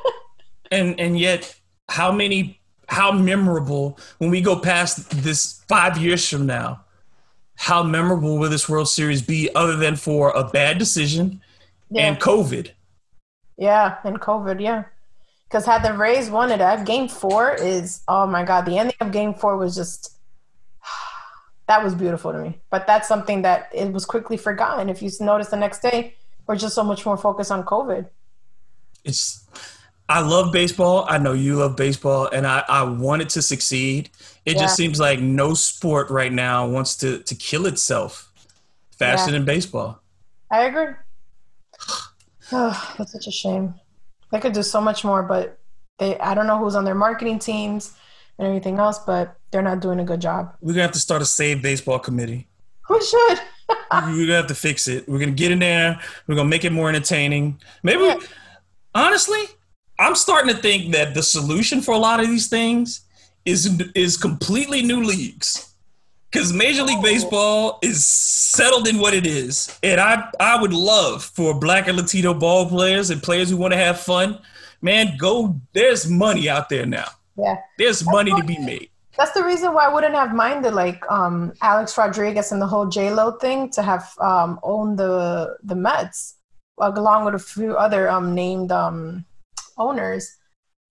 [0.71, 1.55] and and yet,
[1.89, 6.85] how many, how memorable when we go past this five years from now?
[7.57, 11.43] How memorable will this World Series be, other than for a bad decision
[11.91, 12.09] Yeah.
[12.09, 12.71] and COVID?
[13.59, 14.85] Yeah, and COVID, yeah.
[15.51, 18.95] Because had the Rays won it, that game four is oh my god, the ending
[19.01, 20.17] of game four was just
[21.67, 22.61] that was beautiful to me.
[22.71, 24.89] But that's something that it was quickly forgotten.
[24.89, 26.15] If you notice the next day,
[26.47, 28.09] we're just so much more focused on COVID.
[29.05, 29.47] It's.
[30.09, 31.07] I love baseball.
[31.09, 34.11] I know you love baseball, and I, I want it to succeed.
[34.45, 34.63] It Yeah.
[34.63, 38.33] just seems like no sport right now wants to to kill itself
[38.99, 39.39] faster Yeah.
[39.39, 40.01] than baseball.
[40.51, 40.95] I agree.
[42.53, 43.75] Oh, that's such a shame.
[44.31, 45.59] They could do so much more, but
[45.99, 47.95] they I don't know who's on their marketing teams
[48.39, 50.55] and everything else, but they're not doing a good job.
[50.61, 52.49] We're gonna have to start a save baseball committee.
[52.89, 53.41] We should?
[53.93, 55.09] We're gonna have to fix it.
[55.09, 56.01] We're gonna get in there.
[56.27, 57.61] We're gonna make it more entertaining.
[57.83, 58.19] Maybe, Yeah.
[58.95, 59.43] honestly,
[59.99, 63.03] I'm starting to think that the solution for a lot of these things
[63.45, 65.70] is is completely new leagues.
[66.31, 71.25] Because Major League Baseball is settled in what it is, and I I would love
[71.25, 74.39] for Black and Latino ball players and players who want to have fun,
[74.81, 75.61] man, go.
[75.73, 77.09] There's money out there now.
[77.37, 77.57] yeah.
[77.79, 78.91] There's money to be made.
[79.17, 82.87] That's the reason why I wouldn't have minded like um, Alex Rodriguez and the whole
[82.87, 86.37] J Lo thing to have um, owned the the Mets
[86.79, 89.25] like, along with a few other um, named um,
[89.77, 90.37] owners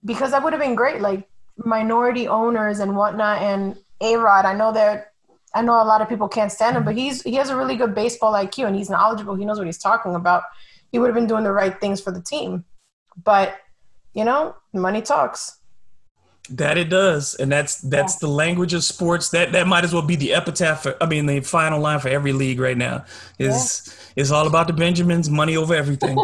[0.05, 1.27] because that would have been great like
[1.57, 5.13] minority owners and whatnot and A Rod I know that
[5.53, 7.75] I know a lot of people can't stand him but he's he has a really
[7.75, 10.43] good baseball IQ and he's knowledgeable he knows what he's talking about
[10.91, 12.65] he would have been doing the right things for the team
[13.23, 13.57] but
[14.13, 15.59] you know money talks
[16.51, 19.29] That it does, and that's that's the language of sports.
[19.29, 20.81] That that might as well be the epitaph.
[20.81, 23.05] For, I mean, the final line for every league right now
[23.37, 26.17] is is all about the Benjamins, money over everything,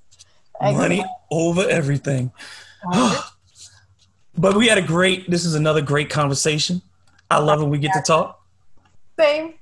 [0.60, 2.32] money over everything.
[4.36, 5.30] but we had a great.
[5.30, 6.82] This is another great conversation.
[7.30, 8.39] I love when we get to talk,
[9.20, 9.54] Same.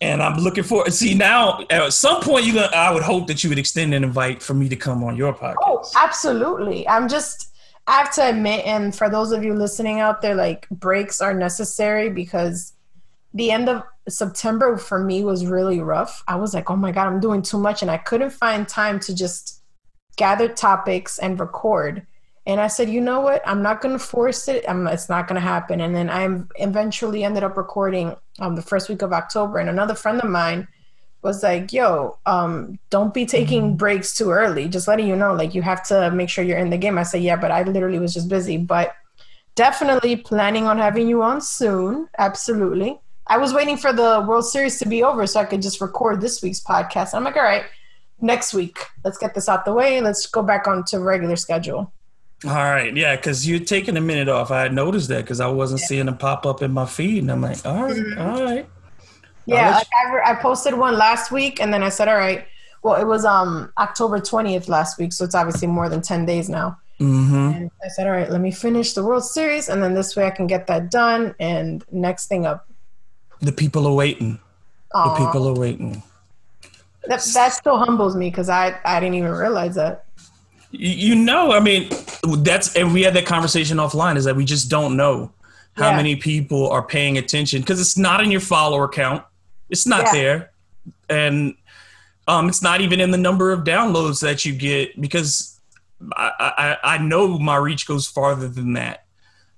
[0.00, 0.92] and I'm looking forward.
[0.92, 2.74] See now, at some point, you gonna.
[2.74, 5.32] I would hope that you would extend an invite for me to come on your
[5.34, 5.56] podcast.
[5.62, 6.86] Oh, absolutely.
[6.88, 7.48] I'm just
[7.88, 11.32] I have to admit, and for those of you listening out there, like breaks are
[11.32, 12.74] necessary because
[13.32, 16.22] the end of September for me was really rough.
[16.28, 17.80] I was like, oh my God, I'm doing too much.
[17.80, 19.62] And I couldn't find time to just
[20.16, 22.06] gather topics and record.
[22.48, 23.42] And I said, you know what?
[23.46, 24.64] I'm not going to force it.
[24.66, 25.82] I'm, it's not going to happen.
[25.82, 29.58] And then I eventually ended up recording um, the first week of October.
[29.58, 30.66] And another friend of mine
[31.20, 34.66] was like, yo, um, don't be taking breaks too early.
[34.66, 36.96] Just letting you know, like, you have to make sure you're in the game.
[36.96, 38.56] I said, yeah, but I literally was just busy.
[38.56, 38.96] But
[39.54, 42.08] definitely planning on having you on soon.
[42.16, 42.98] Absolutely.
[43.26, 46.22] I was waiting for the World Series to be over so I could just record
[46.22, 47.12] this week's podcast.
[47.12, 47.64] I'm like, all right,
[48.22, 50.00] next week, let's get this out the way.
[50.00, 51.92] Let's go back on to regular schedule.
[52.44, 54.50] All right, yeah, because you're taking a minute off.
[54.52, 57.32] I had noticed that because I wasn't seeing them pop up in my feed, and
[57.32, 58.20] I'm like, all right, Mm-hmm.
[58.20, 58.68] all right.
[59.46, 62.46] Yeah, like I, re- I posted one last week, and then I said, all right.
[62.84, 66.48] Well, it was um October 20th last week, so it's obviously more than 10 days
[66.48, 66.78] now.
[67.00, 67.34] Mm-hmm.
[67.56, 70.26] And I said, all right, let me finish the World Series, and then this way
[70.26, 71.34] I can get that done.
[71.40, 72.68] And next thing up,
[73.40, 74.38] The people are waiting.
[74.92, 76.02] The people are waiting.
[77.08, 80.04] that, that still humbles me because I I didn't even realize that.
[80.70, 81.88] You, know, I mean,
[82.42, 84.16] that's and we had that conversation offline.
[84.16, 85.32] Is that we just don't know
[85.74, 85.96] how Yeah.
[85.96, 89.24] many people are paying attention because it's not in your follower count.
[89.70, 90.12] It's not Yeah.
[90.12, 90.50] there,
[91.08, 91.54] and
[92.26, 95.58] um, it's not even in the number of downloads that you get because
[96.14, 99.04] I, I, I know my reach goes farther than that.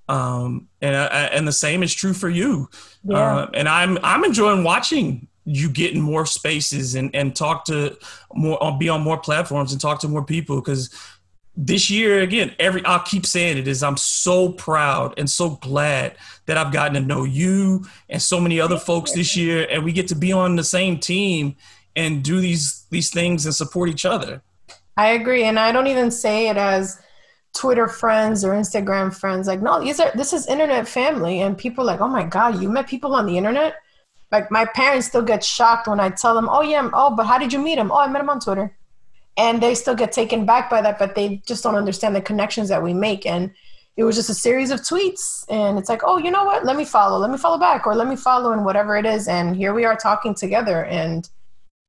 [0.08, 2.68] Um, and I- and the same is true for you.
[3.04, 3.16] Yeah.
[3.18, 7.96] Uh, and I'm I'm enjoying watching you get in more spaces and and talk to
[8.34, 10.94] more uh, be on more platforms and talk to more people because
[11.56, 16.16] this year again every I'll keep saying it is I'm so proud and so glad
[16.46, 19.92] that I've gotten to know you and so many other folks this year and we
[19.92, 21.56] get to be on the same team
[21.96, 24.42] and do these these things and support each other.
[24.96, 27.00] I agree, and I don't even say it as
[27.54, 29.46] Twitter friends or Instagram friends.
[29.46, 32.68] Like, no, these are this is internet family, and people like, oh my god, you
[32.68, 33.74] met people on the internet.
[34.30, 37.38] Like my parents still get shocked when I tell them, oh yeah, oh, but how
[37.38, 37.90] did you meet him?
[37.90, 38.76] Oh, I met him on Twitter,
[39.36, 42.68] and they still get taken back by that, but they just don't understand the connections
[42.68, 43.26] that we make.
[43.26, 43.52] And
[43.96, 46.64] it was just a series of tweets, and it's like, oh, you know what?
[46.64, 49.26] Let me follow, let me follow back, or let me follow, and whatever it is.
[49.26, 51.28] And here we are talking together, and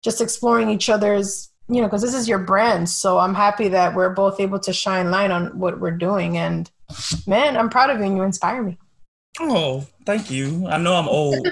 [0.03, 3.95] just exploring each other's you know because this is your brand so i'm happy that
[3.95, 6.69] we're both able to shine light on what we're doing and
[7.27, 8.77] man i'm proud of you and you inspire me
[9.39, 10.67] Oh, thank you.
[10.67, 11.47] I know I'm old,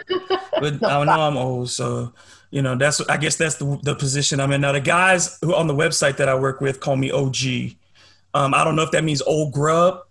[0.60, 2.14] but I know I'm old, so
[2.52, 3.02] you know that's.
[3.02, 4.74] I guess that's the the position I'm in now.
[4.74, 7.76] The guys who on the website that I work with call me OG.
[8.34, 10.02] Um, I don't know if that means old Grubb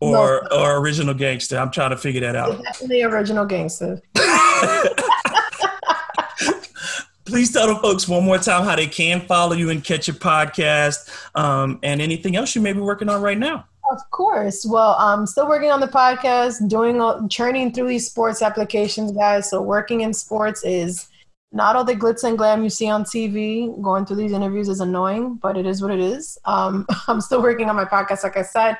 [0.00, 1.58] or or original gangster.
[1.58, 2.62] I'm trying to figure that out.
[2.62, 4.00] definitely original gangster
[7.24, 10.14] Please tell the folks one more time how they can follow you and catch your
[10.16, 13.66] podcast, um, and anything else you may be working on right now.
[13.90, 19.12] Of course well i'm still working on the podcast doing churning through these sports applications
[19.12, 21.08] guys so working in sports is
[21.52, 24.80] not all the glitz and glam you see on tv going through these interviews is
[24.80, 28.36] annoying but it is what it is um, i'm still working on my podcast like
[28.36, 28.76] i said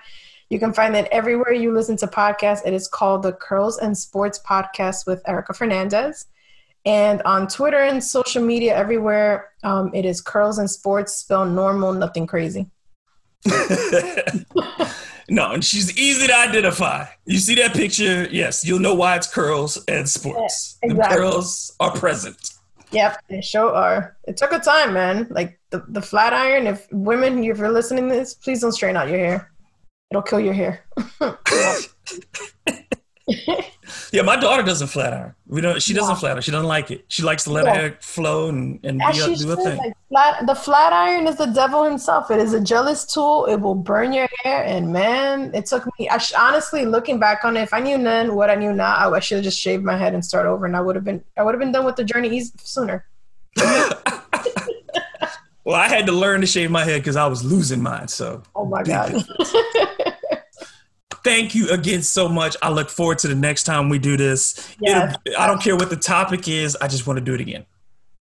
[0.48, 2.64] you can find it everywhere you listen to podcasts.
[2.64, 6.26] It is called the Curls and Sports Podcast with Erica Fernandez.
[6.84, 11.92] And on Twitter and social media everywhere, um, it is Curls and Sports, spelled normal,
[11.92, 12.70] nothing crazy.
[15.28, 17.06] No, and she's easy to identify.
[17.24, 18.28] You see that picture?
[18.30, 20.78] Yes, you'll know why it's curls and sports.
[20.82, 22.50] Yeah, The curls are present.
[22.92, 24.16] Yep, they sure are.
[24.24, 25.26] It took a time, man.
[25.30, 28.96] Like the, the flat iron, if women, if you're listening to this, please don't straighten
[28.96, 29.52] out your hair.
[30.10, 30.84] It'll kill your hair.
[34.12, 35.34] Yeah, my daughter doesn't flat iron.
[35.48, 35.80] We don't.
[35.82, 36.18] She doesn't Wow.
[36.20, 36.42] flat iron.
[36.42, 37.04] She doesn't like it.
[37.08, 37.74] She likes to let Yeah.
[37.74, 39.78] her hair flow and and As be, she do a thing.
[39.78, 42.30] like flat, the flat iron is the devil himself.
[42.30, 43.46] It is a jealous tool.
[43.46, 44.64] It will burn your hair.
[44.64, 46.08] And man, it took me.
[46.08, 48.94] I sh- honestly, looking back on it, if I knew then what I knew now,
[48.94, 51.04] I, I should have just shaved my head and start over, and I would have
[51.04, 51.22] been.
[51.36, 53.06] I would have been done with the journey eas- sooner.
[55.64, 58.08] well, I had to learn to shave my head because I was losing mine.
[58.08, 59.24] So Oh my god.
[61.26, 62.56] thank you again so much.
[62.62, 64.76] I look forward to the next time we do this.
[64.80, 65.16] Yes.
[65.36, 67.66] I don't care what the topic is, I just want to do it again.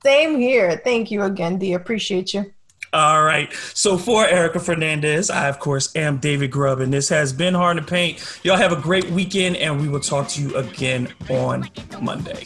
[0.04, 0.82] Same here.
[0.84, 1.74] Thank you again, Dee.
[1.74, 2.51] Appreciate you.
[2.93, 3.51] All right.
[3.74, 7.78] So for Erica Fernandez, I of course am David Grubb, and this has been Hard
[7.78, 8.39] to Paint.
[8.43, 11.70] Y'all have a great weekend, and we will talk to you again on
[12.01, 12.45] Monday.